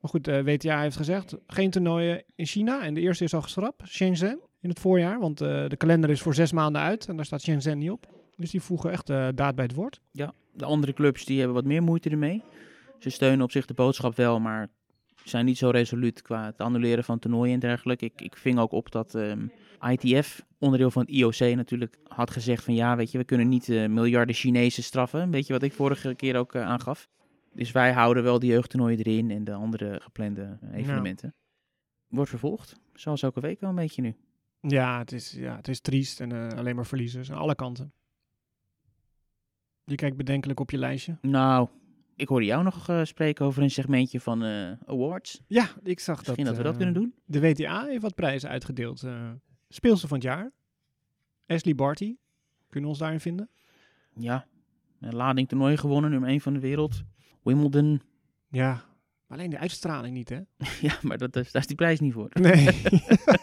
[0.00, 2.82] Maar goed, de WTA heeft gezegd, geen toernooien in China.
[2.84, 5.18] En de eerste is al geschrapt, Shenzhen, in het voorjaar.
[5.20, 8.06] Want de kalender is voor zes maanden uit en daar staat Shenzhen niet op.
[8.36, 10.00] Dus die voegen echt eh, daad bij het woord.
[10.52, 12.42] De andere clubs die hebben wat meer moeite ermee.
[13.00, 14.68] Ze steunen op zich de boodschap wel, maar
[15.24, 18.04] zijn niet zo resoluut qua het annuleren van toernooien en dergelijke.
[18.04, 19.46] Ik, ik ving ook op dat ehm,
[19.88, 23.68] ITF, onderdeel van het IOC natuurlijk, had gezegd van ja, weet je, we kunnen niet
[23.68, 25.30] eh, miljarden Chinezen straffen.
[25.30, 27.08] Weet je wat ik vorige keer ook eh, aangaf.
[27.52, 31.34] Dus wij houden wel de jeugdtoernooien erin en de andere geplande evenementen.
[32.08, 34.16] Wordt vervolgd, zoals elke week wel een beetje nu.
[34.60, 37.92] Ja, het is, ja, het is triest en eh, alleen maar verliezers aan alle kanten.
[39.84, 41.18] Je kijkt bedenkelijk op je lijstje.
[41.20, 41.68] Nou,
[42.20, 45.40] ik hoorde jou nog eh, spreken over een segmentje van eh, awards.
[45.46, 46.26] Ja, ik zag dat.
[46.26, 47.14] Misschien dat we dat eh, kunnen doen.
[47.24, 49.04] De WTA heeft wat prijzen uitgedeeld.
[49.68, 50.50] speelster van het jaar.
[51.46, 52.16] Ashley Barty.
[52.68, 53.48] Kunnen we ons daarin vinden?
[54.14, 54.46] Ja,
[55.00, 57.02] een lading toernooi gewonnen, nummer 1 van de wereld.
[57.42, 58.00] Wimbledon.
[58.48, 58.84] Ja.
[59.26, 60.40] Maar alleen de uitstraling niet, hè?
[60.88, 62.28] Ja, maar dat, is- daar is die prijs niet voor.
[62.32, 62.64] Nee.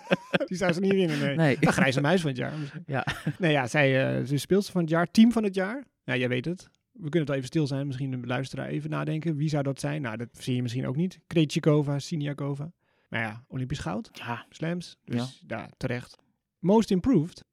[0.47, 1.35] Die zou ze niet winnen, nee.
[1.35, 1.57] Nee.
[1.59, 2.83] De grijze muis van het jaar misschien.
[2.85, 3.05] Ja.
[3.39, 5.11] Nee, ja, zij is speelster van het jaar.
[5.11, 5.83] Team van het jaar.
[6.03, 6.69] Ja, jij weet het.
[6.99, 7.87] We kunnen het even stil zijn.
[7.87, 9.35] Misschien de luisteraar even nadenken.
[9.35, 10.01] Wie zou dat zijn?
[10.01, 11.19] Nou, dat zie je misschien ook niet.
[11.27, 12.71] Krejcikova, Siniakova.
[13.09, 14.09] Maar ja, Olympisch goud.
[14.13, 14.97] Ja, Slams.
[15.05, 16.17] Dus ja, terecht.
[16.59, 17.43] Most improved.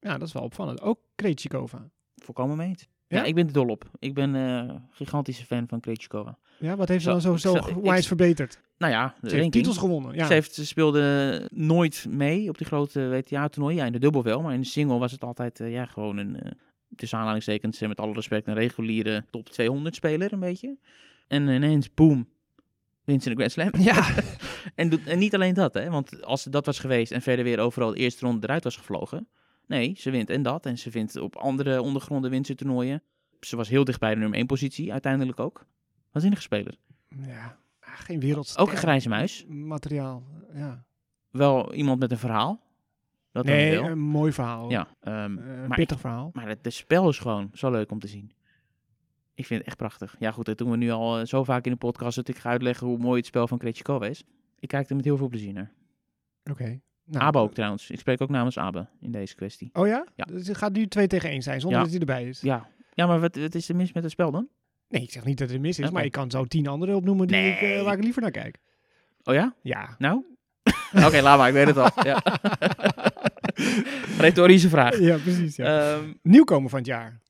[0.00, 0.80] Ja, dat is wel opvallend.
[0.80, 1.90] Ook Krejcikova.
[2.16, 2.88] volkomen mee eens.
[3.08, 3.18] Ja?
[3.18, 3.24] Ja?
[3.24, 3.90] ik ben er dol op.
[3.98, 6.38] Ik ben eh gigantische fan van Krejcikova.
[6.58, 8.60] Ja, wat heeft ze dan zo, zo ik- wijs verbeterd?
[8.78, 10.14] Nou ja, de Ze heeft titels gewonnen.
[10.14, 10.26] Ja.
[10.26, 13.78] Ze, heeft, ze speelde nooit mee op die grote WTA-toernooien.
[13.78, 16.16] Ja, in de dubbel wel, maar in de single was het altijd eh, ja, gewoon
[16.16, 16.52] een, eh,
[16.96, 20.76] tussen aanhalingstekens, eh, met alle respect, een reguliere top 200 speler een beetje.
[21.28, 22.28] En ineens, boom,
[23.04, 23.70] wint ze de Grand Slam.
[23.78, 24.14] Ja.
[24.74, 27.58] en, doet, en niet alleen dat, hè, want als dat was geweest en verder weer
[27.58, 29.28] overal de eerste ronde eruit was gevlogen.
[29.66, 30.66] Nee, ze wint en dat.
[30.66, 33.02] En ze wint op andere ondergronden wint ze toernooien.
[33.40, 35.66] Ze was heel dicht bij de nummer 1 positie, uiteindelijk ook.
[36.10, 36.74] Waanzinnige speler.
[37.26, 37.58] ja.
[37.80, 38.60] Ah, Geen wereldster.
[38.60, 39.44] Ook een grijze muis.
[39.48, 40.22] Materiaal,
[40.54, 40.84] ja.
[41.30, 42.60] Wel iemand met een verhaal.
[43.32, 43.84] Dat dan nee, wel.
[43.90, 44.70] een mooi verhaal.
[44.70, 46.30] ja, Eh, maar, een pittig verhaal.
[46.32, 48.32] maar het, het spel is gewoon zo leuk om te zien.
[49.34, 50.16] Ik vind het echt prachtig.
[50.18, 52.38] Ja goed, dat doen we nu al eh, zo vaak in de podcast dat ik
[52.38, 54.24] ga uitleggen hoe mooi het spel van Krejcikov is.
[54.58, 55.72] Ik kijk er met heel veel plezier naar.
[56.50, 56.80] Oké.
[57.04, 57.90] Nou, Abe ook trouwens.
[57.90, 59.70] Ik spreek ook namens Abe in deze kwestie.
[59.72, 60.06] Oh ja?
[60.14, 60.24] Ja.
[60.24, 61.84] Dus het gaat nu 2 tegen 1 zijn, zonder Ja.
[61.84, 62.40] dat hij erbij is.
[62.40, 64.48] Ja, ja maar wat, wat is er mis met het spel dan?
[64.88, 67.26] Nee, ik zeg niet dat het mis is, maar ik kan zo tien andere opnoemen
[67.26, 68.58] die ik, eh, waar ik liever naar kijk.
[69.22, 69.54] Oh ja?
[69.62, 69.94] Ja.
[69.98, 70.24] Nou?
[71.06, 71.48] Oké, laat maar.
[71.48, 71.90] Ik weet het al.
[72.04, 72.22] Ja.
[74.18, 74.98] Retorische vraag.
[74.98, 75.56] Ja, precies.
[75.56, 75.94] Ja.
[75.94, 77.20] Ehm, Nieuwkomer van het jaar.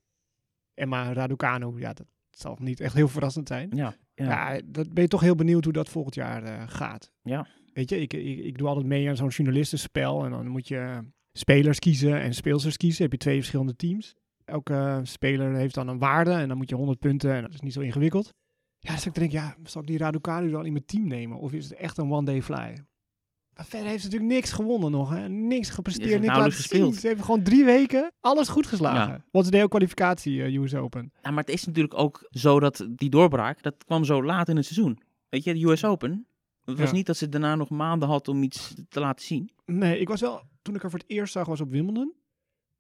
[0.74, 1.78] Emma Raducanu.
[1.78, 3.70] Ja, dat zal niet echt heel verrassend zijn.
[3.74, 4.54] ja, ja.
[4.54, 7.12] Ja, dat ben je toch heel benieuwd hoe dat volgend jaar eh, gaat.
[7.22, 7.46] Ja.
[7.72, 10.24] Weet je, ik, ik, ik doe altijd mee aan zo'n journalistenspel.
[10.24, 10.98] En dan moet je
[11.32, 13.02] spelers kiezen en speelsters kiezen.
[13.02, 14.14] Heb je twee verschillende teams.
[14.44, 16.32] Elke speler heeft dan een waarde.
[16.32, 17.32] En dan moet je 100 punten.
[17.34, 18.34] En dat is niet zo ingewikkeld.
[18.78, 21.38] Ja, dus ik denk, ja, zal ik die Raducanu dan in mijn team nemen?
[21.38, 22.74] Of is het echt een one-day fly?
[23.64, 25.10] Verder heeft ze natuurlijk niks gewonnen nog.
[25.10, 25.28] Hè?
[25.28, 26.60] Niks gepresteerd, niks laten zien.
[26.60, 26.94] gespeeld.
[26.94, 29.12] Ze heeft gewoon drie weken alles goed geslagen.
[29.12, 29.24] Ja.
[29.30, 31.12] Want ze deed ook kwalificatie eh, US Open.
[31.22, 34.56] Ja, maar het is natuurlijk ook zo dat die doorbraak, dat kwam zo laat in
[34.56, 34.98] het seizoen.
[35.28, 36.26] Weet je, de US Open,
[36.64, 36.94] het was Ja.
[36.94, 39.50] niet dat ze daarna nog maanden had om iets te laten zien.
[39.66, 42.12] Nee, ik was wel, toen ik haar voor het eerst zag, was op Wimbledon.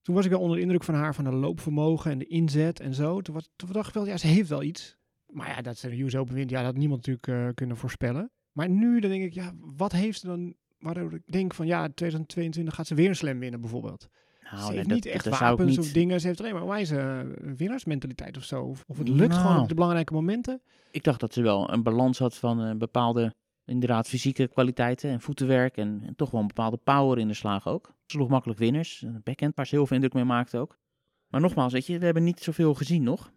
[0.02, 2.80] Toen was ik wel onder de indruk van haar, van haar loopvermogen en de inzet
[2.80, 3.20] en zo.
[3.20, 4.96] Toen, was, toen dacht ik wel, ja, ze heeft wel iets.
[5.26, 7.76] Maar ja, dat ze de US Open wint, ja, dat had niemand natuurlijk eh, kunnen
[7.76, 8.30] voorspellen.
[8.52, 11.88] Maar nu, dan denk ik, ja, wat heeft ze dan, waardoor ik denk van, ja,
[11.94, 14.08] 2022 gaat ze weer een slam winnen bijvoorbeeld.
[14.42, 16.66] Nou, ze heeft dat- niet echt dat wapens niet- of dingen, ze heeft alleen maar
[16.66, 16.96] wijze
[17.40, 18.62] een winnaarsmentaliteit of zo.
[18.62, 19.62] Of, of het lukt gewoon Nou.
[19.62, 20.62] op de belangrijke momenten.
[20.90, 25.20] Ik dacht dat ze wel een balans had van eh, bepaalde, inderdaad, fysieke kwaliteiten en
[25.20, 25.76] voetenwerk.
[25.76, 27.86] En, en toch wel een bepaalde power in de slag ook.
[27.86, 29.02] Ze sloeg makkelijk winners.
[29.02, 30.78] Een backhand waar ze heel veel indruk mee maakte ook.
[31.28, 33.32] Maar nogmaals, weet je, we hebben niet zoveel gezien nog.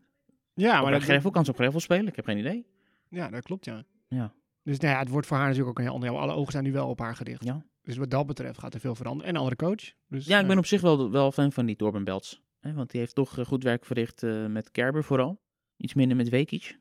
[0.53, 2.65] Ja, Maar maar dat Greffel kan ze op spelen, ik heb geen idee.
[3.09, 3.83] ja, dat klopt, ja.
[4.07, 4.33] Ja.
[4.65, 6.09] Dus nou ja, het wordt voor haar natuurlijk ook een heel ander.
[6.09, 7.43] Alle ogen zijn nu wel op haar gericht.
[7.43, 7.65] Ja.
[7.81, 9.29] Dus wat dat betreft gaat er veel veranderen.
[9.33, 9.91] En andere coach.
[10.07, 12.41] Dus, Ja, ik ben eh, op zich wel, wel fan van die Torben Belts.
[12.59, 15.41] Hè, want die heeft toch eh, goed werk verricht eh, met Kerber vooral.
[15.77, 16.79] Iets minder met Vekic.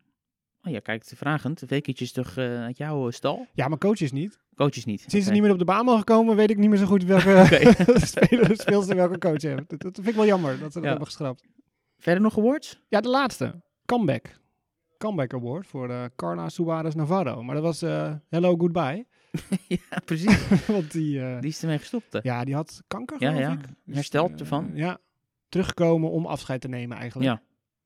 [0.62, 1.62] Oh ja, kijkt vragend.
[1.66, 3.46] Vekic is toch uit jouw stal?
[3.52, 4.38] Ja, maar coach is niet.
[4.54, 5.04] Coach is niet.
[5.06, 7.04] Sinds ze niet meer op de baan mogen komen, weet ik niet meer zo goed
[7.04, 7.84] welke Oké.
[8.06, 9.68] speler, speelster welke coach heeft.
[9.70, 10.88] Dat, dat vind ik wel jammer dat ze dat Ja.
[10.88, 11.44] hebben geschrapt.
[11.98, 12.80] Verder nog awards?
[12.88, 13.62] Ja, de laatste.
[13.86, 14.42] Comeback.
[15.04, 17.42] Comeback Award voor eh, Carla Suarez Navarro.
[17.42, 19.06] Maar dat was eh, hello, goodbye.
[19.68, 20.46] ja, precies.
[20.66, 22.12] Want die, eh, Die is ermee gestopt.
[22.12, 22.18] hè.
[22.22, 23.56] ja, die had kanker, Ja, ja.
[23.84, 24.70] Dus, Hersteld ervan.
[24.74, 24.98] Ja.
[25.48, 27.30] Teruggekomen om afscheid te nemen eigenlijk.
[27.30, 27.42] Ja.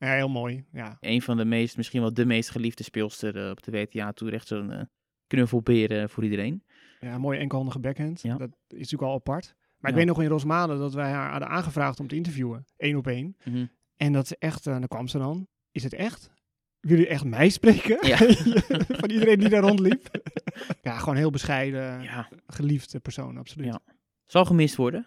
[0.08, 0.64] Ja, heel mooi.
[0.72, 0.96] Ja.
[1.00, 4.34] Een van de meest, misschien wel de meest geliefde speelster op de WTA Tour.
[4.34, 4.88] Echt zo'n
[5.26, 6.62] knuffelbeer eh, voor iedereen.
[7.00, 8.22] Ja, een mooie enkelhandige backhand.
[8.22, 8.36] Ja.
[8.36, 9.54] Dat is natuurlijk al apart.
[9.78, 12.64] Maar ik weet nog in Rosmalen dat wij haar hadden aangevraagd om te interviewen.
[12.76, 13.36] één op één.
[13.44, 13.66] Mhm.
[13.96, 15.46] En dat ze echt, dan kwam ze dan.
[15.70, 16.30] Is het echt?
[16.80, 18.06] Jullie echt mij spreken?
[18.08, 18.16] Ja.
[19.00, 20.08] Van iedereen die daar rondliep.
[20.82, 23.66] ja, gewoon heel bescheiden, Ja, geliefde persoon, absoluut.
[23.66, 23.80] Ja.
[23.86, 23.92] Ja,
[24.26, 25.06] zal gemist worden.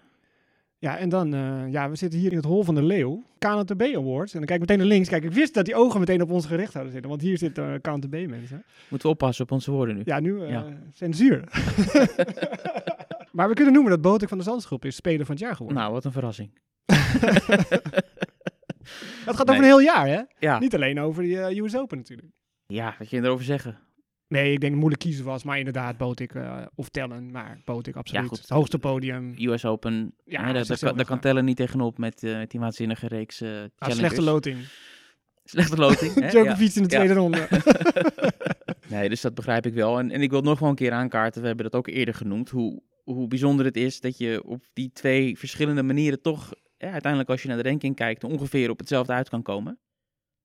[0.79, 3.23] en dan, eh, ja, we zitten hier in het Hol van de Leeuw.
[3.37, 4.31] KNTB Awards.
[4.33, 5.09] En dan kijk ik meteen naar links.
[5.09, 7.09] Kijk, ik wist dat die ogen meteen op ons gericht zouden zitten.
[7.09, 8.63] Want hier zitten uh, KNTB mensen.
[8.89, 10.01] Moeten we oppassen op onze woorden nu.
[10.05, 10.65] Ja, nu eh, Ja.
[10.93, 11.43] censuur.
[13.37, 15.81] maar we kunnen noemen dat Botek van de Zandschulp is speler van het jaar geworden.
[15.81, 16.51] Nou, wat een verrassing.
[19.25, 19.55] dat gaat nee.
[19.55, 20.21] over een heel jaar, hè?
[20.39, 22.27] Ja, Niet alleen over die eh, US Open natuurlijk.
[22.67, 23.79] ja wat je erover zeggen?
[24.27, 25.43] Nee, ik denk moeilijk kiezen was.
[25.43, 27.31] Maar inderdaad, Botik eh, of Tellen.
[27.31, 28.27] Maar Botik absoluut.
[28.27, 28.37] goed.
[28.39, 29.33] Het hoogste podium.
[29.37, 33.07] US Open, Ja, ja, daar, kan, kan tellen niet tegenop met, eh, met die waanzinnige
[33.07, 34.57] reeks eh Ah, slechte loting.
[35.43, 36.13] Slechte loting.
[36.19, 36.29] Ja.
[36.29, 36.95] Djokovic in de Ja.
[36.97, 37.47] tweede ronde.
[38.87, 39.99] Nee, dus dat begrijp ik wel.
[39.99, 42.13] En, en ik wil het nog wel een keer aankaarten, we hebben dat ook eerder
[42.13, 46.91] genoemd, hoe, hoe bijzonder het is dat je op die twee verschillende manieren toch, ja,
[46.91, 49.79] uiteindelijk als je naar de ranking kijkt, ongeveer op hetzelfde uit kan komen.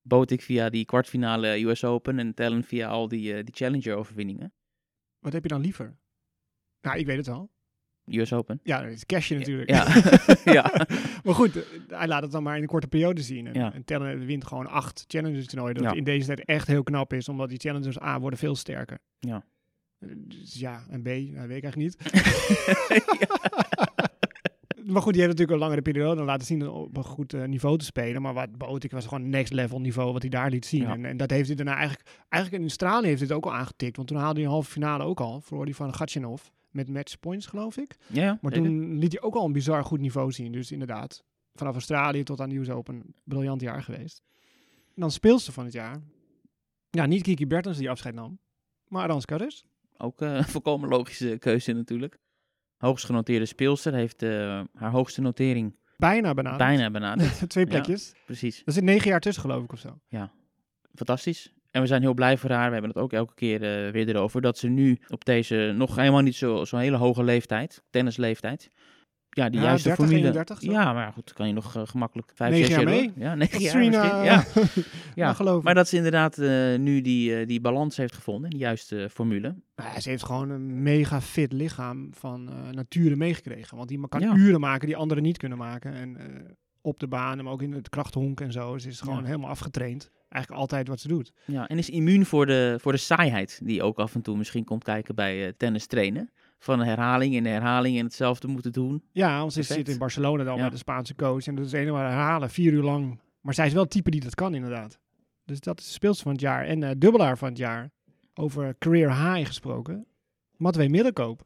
[0.03, 4.53] Botik via die kwartfinale US Open en Tellen via al die, eh, die Challenger-overwinningen.
[5.19, 5.97] Wat heb je dan liever?
[6.81, 7.51] Nou, ik weet het al.
[8.11, 8.61] US Open.
[8.63, 9.71] Ja, het is cashje natuurlijk.
[9.71, 9.87] Ja,
[10.59, 10.87] ja.
[11.25, 13.47] maar goed, eh, hij laat het dan maar in een korte periode zien.
[13.47, 13.73] En, Ja.
[13.75, 15.75] en Tellen wint gewoon acht Challengers toernooien.
[15.75, 15.93] Dat Ja.
[15.93, 17.29] in deze tijd echt heel knap is.
[17.29, 18.99] Omdat die Challengers A worden veel sterker.
[19.19, 19.45] Ja.
[19.99, 21.97] Eh, Dus ja, en B, nou, weet ik eigenlijk niet.
[24.87, 27.79] Maar goed, die heeft natuurlijk een langere periode laten zien op een goed eh, niveau
[27.79, 28.23] te spelen.
[28.23, 30.83] Maar wat Botik was gewoon next level niveau wat hij daar liet zien.
[30.83, 30.93] Ja.
[30.93, 32.09] En, en dat heeft hij daarna eigenlijk...
[32.29, 33.97] Eigenlijk in Australië heeft hij het ook al aangetikt.
[33.97, 35.41] Want toen haalde hij een halve finale ook al.
[35.41, 37.97] Verloor hij van Gatchinov met match points, geloof ik.
[38.07, 40.53] ja, Maar toen liet hij ook al een bizar goed niveau zien.
[40.53, 44.23] Dus inderdaad, vanaf Australië tot aan de US Open, briljant jaar geweest.
[44.95, 46.01] En dan speelste van het jaar.
[46.91, 48.39] Ja, niet Kiki Bertens die afscheid nam,
[48.89, 49.65] maar Arans Karus.
[49.97, 52.19] Ook eh, een volkomen logische keuze natuurlijk.
[52.87, 56.59] Hoogst genoteerde speelster heeft eh, haar hoogste notering Bijna benaderd.
[56.63, 57.49] bijna benaderd.
[57.51, 57.71] Twee Ja.
[57.71, 58.13] plekjes.
[58.27, 58.63] Precies.
[58.65, 59.99] Er zit negen jaar tussen, geloof ik, of zo.
[60.95, 61.53] fantastisch.
[61.71, 62.67] En we zijn heel blij voor haar.
[62.67, 63.55] We hebben het ook elke keer
[63.87, 64.41] eh, weer erover.
[64.41, 68.71] Dat ze nu op deze nog helemaal niet zo- zo'n hele hoge leeftijd, tennisleeftijd,
[69.37, 70.27] ja, de Ja, juiste 30, formule.
[70.29, 70.71] 31 zo.
[70.71, 73.13] ja, maar goed, kan je nog eh, gemakkelijk vijf, Negen jaar jaar mee.
[73.15, 73.23] door.
[73.25, 74.25] Ja, negen jaar Serena, misschien.
[74.25, 74.85] Ja.
[75.27, 78.57] ja, geloof maar dat ze inderdaad eh, nu die, eh, die balans heeft gevonden, de
[78.57, 79.55] juiste formule.
[79.77, 83.77] Nou ze heeft gewoon een mega fit lichaam van nature meegekregen.
[83.77, 84.35] Want die kan Ja.
[84.35, 85.93] uren maken die anderen niet kunnen maken.
[85.95, 86.17] En
[86.81, 88.79] op de baan, maar ook in het krachthonk en zo.
[88.79, 89.25] Ze is gewoon Ja.
[89.25, 90.11] helemaal afgetraind.
[90.29, 91.33] Eigenlijk altijd wat ze doet.
[91.45, 94.65] Ja, en is immuun voor de, voor de saaiheid die ook af en toe misschien
[94.65, 96.31] komt kijken bij tennis trainen.
[96.59, 99.03] Van herhaling in herhaling en hetzelfde moeten doen.
[99.13, 100.63] Ja, want ze zit in Barcelona dan Ja.
[100.63, 101.47] met de Spaanse coach.
[101.47, 103.21] En dat is helemaal herhalen, vier uur lang.
[103.41, 104.99] Maar zij is wel het type die dat kan inderdaad.
[105.45, 106.65] Dus dat is de speelster van het jaar.
[106.65, 107.91] En eh, dubbelaar van het jaar.
[108.35, 110.07] Over career high gesproken.
[110.57, 111.43] Matwee Middelkoop.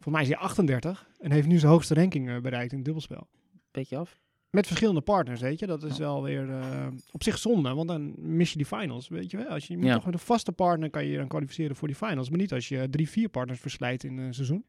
[0.00, 2.84] Voor mij is hij 38 en heeft nu zijn hoogste ranking eh, bereikt in het
[2.84, 3.28] dubbelspel.
[3.70, 4.18] Beetje af.
[4.50, 5.66] Met verschillende partners, weet je.
[5.66, 9.30] Dat is wel weer eh, op zich zonde, want dan mis je die finals, weet
[9.30, 9.46] je wel.
[9.46, 9.94] Als je, je moet Ja.
[9.94, 12.28] toch met een vaste partner kan je je dan kwalificeren voor die finals.
[12.30, 14.64] Maar niet als je drie, vier partners verslijt in een seizoen.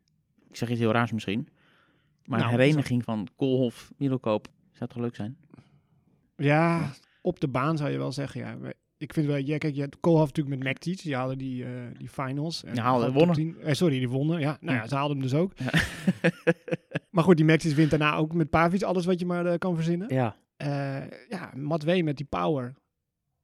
[0.49, 1.47] Ik zeg iets heel raars misschien.
[2.25, 5.37] Maar Nou, een hereniging van Koolhof, Middelkoop, zou toch leuk zijn?
[6.35, 8.57] Ja, op de baan zou je wel zeggen, ja.
[9.01, 11.71] Ik vind wel, ja, kijk, je had Koolhof natuurlijk met McTeach, die haalden die, eh,
[11.97, 12.63] die finals.
[12.63, 13.35] En haalden, wonnen.
[13.35, 14.57] 10 eh, sorry, die wonnen, ja.
[14.61, 15.51] Nou ja, ze haalden hem dus ook.
[15.55, 15.69] Ja.
[17.09, 19.75] Maar goed, die McTeach wint daarna ook met Pavic alles wat je maar eh, kan
[19.75, 20.13] verzinnen.
[20.13, 20.35] ja.
[20.57, 22.73] Eh, ja, Matt Wee met die power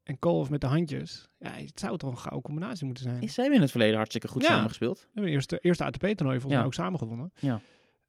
[0.02, 1.28] en Koolhof met de handjes.
[1.38, 3.22] Ja, het zou toch een gouden combinatie moeten zijn.
[3.22, 4.48] Is, ze hebben in het verleden hartstikke goed Ja.
[4.48, 4.98] samengespeeld.
[4.98, 6.56] We hebben de eerste, eerste ATP-toernooi volgens Ja.
[6.58, 7.32] mij ook samen gewonnen.
[7.40, 7.60] Ja.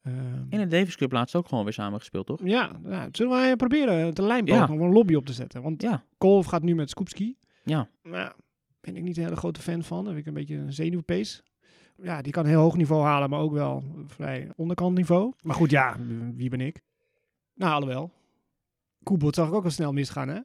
[0.07, 2.39] Ehm, In de Davis Cup laatst ook gewoon weer samengespeeld, toch?
[2.43, 4.73] ja, ja, zullen wij proberen te lijnpoken Ja.
[4.73, 5.61] om een lobby op te zetten?
[5.61, 6.03] Want Ja.
[6.17, 7.37] Koolhof gaat nu met Skupski.
[7.63, 7.89] Ja.
[8.03, 8.31] Nou,
[8.81, 9.97] ben ik niet een hele grote fan van.
[10.03, 11.43] Dan heb ik een beetje een zenuwpees.
[12.01, 15.33] Ja, die kan een heel hoog niveau halen, maar ook wel vrij onderkant niveau.
[15.43, 15.97] Maar goed, ja,
[16.33, 16.81] wie ben ik?
[17.53, 18.11] Nou, alhoewel.
[19.03, 20.39] Koebot zag ik ook al snel misgaan, hè?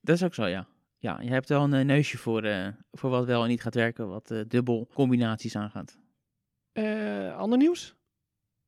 [0.00, 0.66] Dat is ook zo, ja.
[0.98, 3.74] Ja, je hebt wel een eh, neusje voor, eh, voor wat wel en niet gaat
[3.74, 5.98] werken, wat eh, dubbel combinaties aangaat.
[6.72, 7.94] Eh, ander nieuws.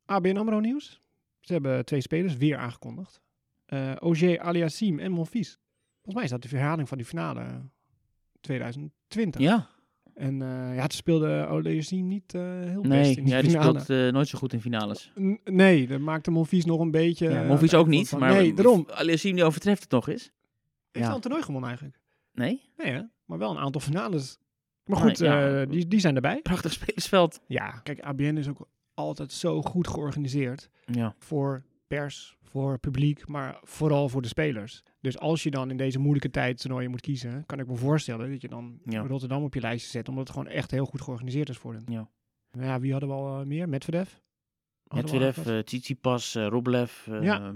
[0.09, 1.01] ABN AMRO nieuws.
[1.41, 3.21] Ze hebben twee spelers weer aangekondigd.
[3.67, 5.59] Eh Ogier Aliassim en Monfils.
[5.95, 7.45] Volgens mij is dat de herhaling van die finale
[8.41, 9.41] 2020.
[9.41, 9.69] Ja,
[10.15, 13.51] En eh, ja, het speelde Aliassim niet eh, heel best nee, in die ja, die
[13.51, 13.81] finale.
[13.81, 15.13] speelt eh, nooit zo goed in finales.
[15.21, 17.29] N- nee, dat maakte Monfils nog een beetje...
[17.31, 18.87] Ja, eh, Monfils ook niet, van- maar Nee, daarom.
[18.91, 20.23] Aliassime die overtreft het nog eens.
[20.93, 21.09] Heeft Ja.
[21.09, 22.01] al een toernooi gewonnen eigenlijk.
[22.33, 23.03] Nee, Nee hè?
[23.25, 24.39] Maar wel een aantal finales.
[24.85, 25.61] Maar Nee, goed, ja.
[25.61, 26.41] eh, die, die zijn erbij.
[26.43, 27.41] prachtig spelersveld.
[27.47, 30.71] Ja, kijk, ABN is ook altijd zo goed georganiseerd.
[30.85, 34.83] Ja, voor pers, voor publiek, maar vooral voor de spelers.
[35.01, 38.31] Dus als je dan in deze moeilijke tijd toernooien moet kiezen, kan ik me voorstellen
[38.31, 39.01] dat je dan Ja.
[39.01, 41.83] Rotterdam op je lijstje zet, omdat het gewoon echt heel goed georganiseerd is voor hen.
[41.87, 42.11] Ja.
[42.51, 43.69] Maar ja, wie hadden we al eh, meer?
[43.69, 44.11] Medvedev?
[44.95, 47.55] Medvedev, eh Tsitsipas, eh Rublev, eh Ja,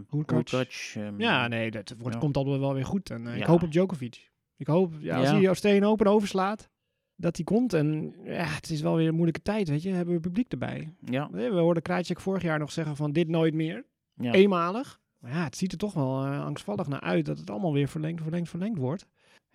[0.94, 2.20] ehm, ja, nee, dat wordt, ja.
[2.20, 3.10] komt allemaal wel weer goed.
[3.10, 4.30] En ik hoop op Djokovic.
[4.56, 6.70] Ik hoop, ja, als hij Australian Open overslaat,
[7.16, 7.72] dat hij komt.
[7.72, 9.90] En ja, het is wel weer een moeilijke tijd, weet je.
[9.90, 10.94] We hebben publiek erbij.
[11.04, 13.84] Ja, We hoorden Krajcek vorig jaar nog zeggen van dit nooit meer.
[14.14, 14.32] ja.
[14.32, 15.00] eenmalig.
[15.18, 17.88] Maar ja, het ziet er toch wel eh, angstvallig naar uit dat het allemaal weer
[17.88, 19.06] verlengd, verlengd, verlengd wordt.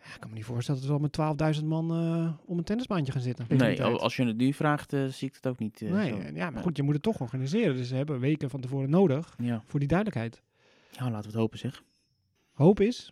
[0.03, 2.63] Ja, ik kan me niet voorstellen dat we wel met 12.000 man eh, om een
[2.63, 3.45] tennisbaantje gaan zitten.
[3.47, 5.81] die Nee, al- als je het nu vraagt, eh, zie ik het ook niet.
[5.81, 6.17] nee, zo.
[6.33, 7.75] ja, maar goed, je moet het toch organiseren.
[7.75, 9.63] Dus ze hebben weken van tevoren nodig Ja.
[9.65, 10.41] voor die duidelijkheid.
[10.91, 11.83] ja, laten we het hopen zeg.
[12.51, 13.11] Hoop is,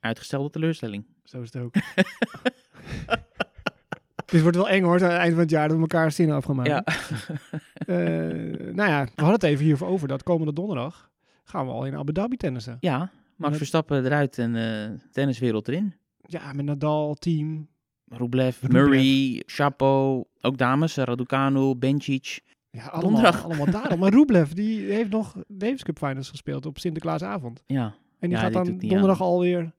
[0.00, 1.04] Uitgestelde teleurstelling.
[1.24, 1.74] zo is het ook.
[4.26, 6.36] Dit wordt wel eng hoor, aan het eind van het jaar dat we elkaar zinnen
[6.36, 6.68] afgemaakt.
[6.68, 6.84] Ja.
[8.72, 11.10] nou ja, we hadden het even hiervoor over dat komende donderdag
[11.44, 12.76] gaan we al in Abu Dhabi tennissen.
[12.80, 15.94] ja, Max Verstappen eruit en eh tenniswereld erin.
[16.22, 17.68] Ja, met Nadal, team.
[18.08, 18.82] Rublev, Rublev.
[18.82, 22.40] Murray, Chapo, ook dames, Raducanu, Bencic.
[22.70, 23.44] Ja, allemaal, Donderdag.
[23.44, 23.98] allemaal daarom.
[23.98, 27.62] Maar Rublev, die heeft nog Davis Cup Finals gespeeld op Sinterklaasavond.
[27.66, 27.84] Ja,
[28.18, 29.26] En die Ja, gaat die dan donderdag aan.
[29.26, 29.72] alweer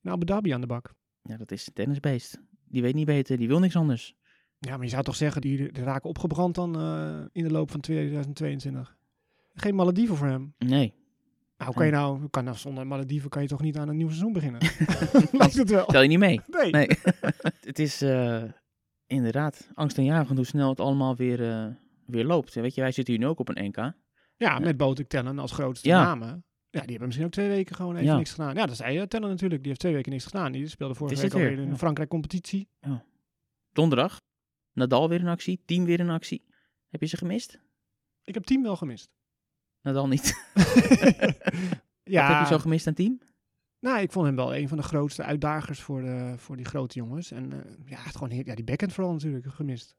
[0.00, 0.94] naar Abu Dhabi aan de bak.
[1.22, 2.40] ja, dat is een tennisbeest.
[2.68, 4.14] Die weet niet beter, die wil niks anders.
[4.58, 7.70] Ja, maar je zou toch zeggen, die, die raken opgebrand dan eh, in de loop
[7.70, 8.96] van 2022.
[9.54, 10.54] Geen Malediven voor hem.
[10.58, 10.94] Nee.
[11.56, 13.96] Nou, hoe kan je nou, kan nou zonder Malediven kan je toch niet aan een
[13.96, 14.60] nieuw seizoen beginnen?
[15.32, 15.86] Lijkt het wel.
[15.86, 16.40] Tel je niet mee.
[16.46, 16.70] Nee.
[16.70, 16.88] Nee.
[17.60, 18.42] het is eh,
[19.06, 21.66] inderdaad angstaanjagend hoe snel het allemaal weer, eh,
[22.06, 22.54] weer loopt.
[22.54, 23.92] Weet je, wij zitten hier nu ook op een NK.
[24.36, 26.02] Ja, met Botik Tellen als grootste Ja.
[26.02, 26.44] namen.
[26.76, 28.16] Ja, die hebben misschien ook twee weken gewoon even Ja.
[28.16, 28.54] niks gedaan.
[28.54, 29.08] Ja, dat zei je.
[29.08, 29.60] Tellen natuurlijk.
[29.60, 30.52] Die heeft twee weken niks gedaan.
[30.52, 31.76] Die speelde vorige week alweer in de ja.
[31.76, 32.68] Frankrijk competitie.
[33.72, 34.20] Donderdag,
[34.72, 36.44] Nadal weer in actie, team weer in actie.
[36.88, 37.60] Heb je ze gemist?
[38.24, 39.10] Ik heb team wel gemist.
[39.82, 40.24] Nadal niet.
[42.02, 43.20] ja, Wat heb je zo gemist aan team?
[43.80, 46.98] Nou, ik vond hem wel een van de grootste uitdagers voor, de, voor die grote
[46.98, 47.30] jongens.
[47.30, 49.96] En eh, ja, het gewoon, ja, die backhand vooral natuurlijk gemist.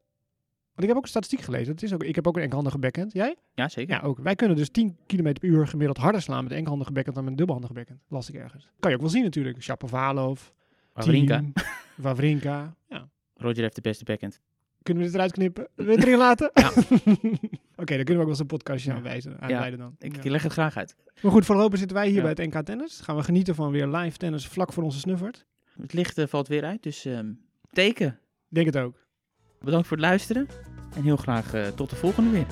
[0.78, 1.74] Ik heb ook een statistiek gelezen.
[1.74, 3.14] Dat is ook, ik heb ook een enkhandige backhand.
[3.14, 3.36] Jij?
[3.54, 3.96] Ja, zeker.
[3.96, 4.20] Ja, ook.
[4.20, 7.24] Wij kunnen dus 10 km per uur gemiddeld harder slaan met een enkelhandige backhand dan
[7.24, 8.02] met een dubbelhandige backhand.
[8.08, 8.70] lastig ergens.
[8.80, 9.64] Kan je ook wel zien natuurlijk.
[9.64, 10.42] Shapovalov.
[10.94, 11.44] Wawrinka.
[11.96, 12.76] Wawrinka.
[12.90, 13.10] Ja.
[13.34, 14.40] Roger heeft de beste backhand.
[14.84, 15.68] Kunnen we dit eruit knippen?
[15.76, 16.52] Wil het erin laten?
[16.54, 16.72] Ja.
[17.82, 19.96] Oké, dan kunnen we ook wel eens een podcastje aanwijzen, aanleiden dan.
[20.00, 20.96] Ik leg het graag uit.
[21.22, 23.02] Maar goed, voorlopig zitten wij hier bij het NK Tennis.
[23.02, 25.46] Gaan we genieten van weer live tennis vlak voor onze snuffert.
[25.82, 27.40] Het licht eh, valt weer uit, dus um,
[27.72, 28.20] teken.
[28.48, 29.07] Denk het ook.
[29.60, 30.48] Bedankt voor het luisteren
[30.96, 32.46] en heel graag eh, tot de volgende weer.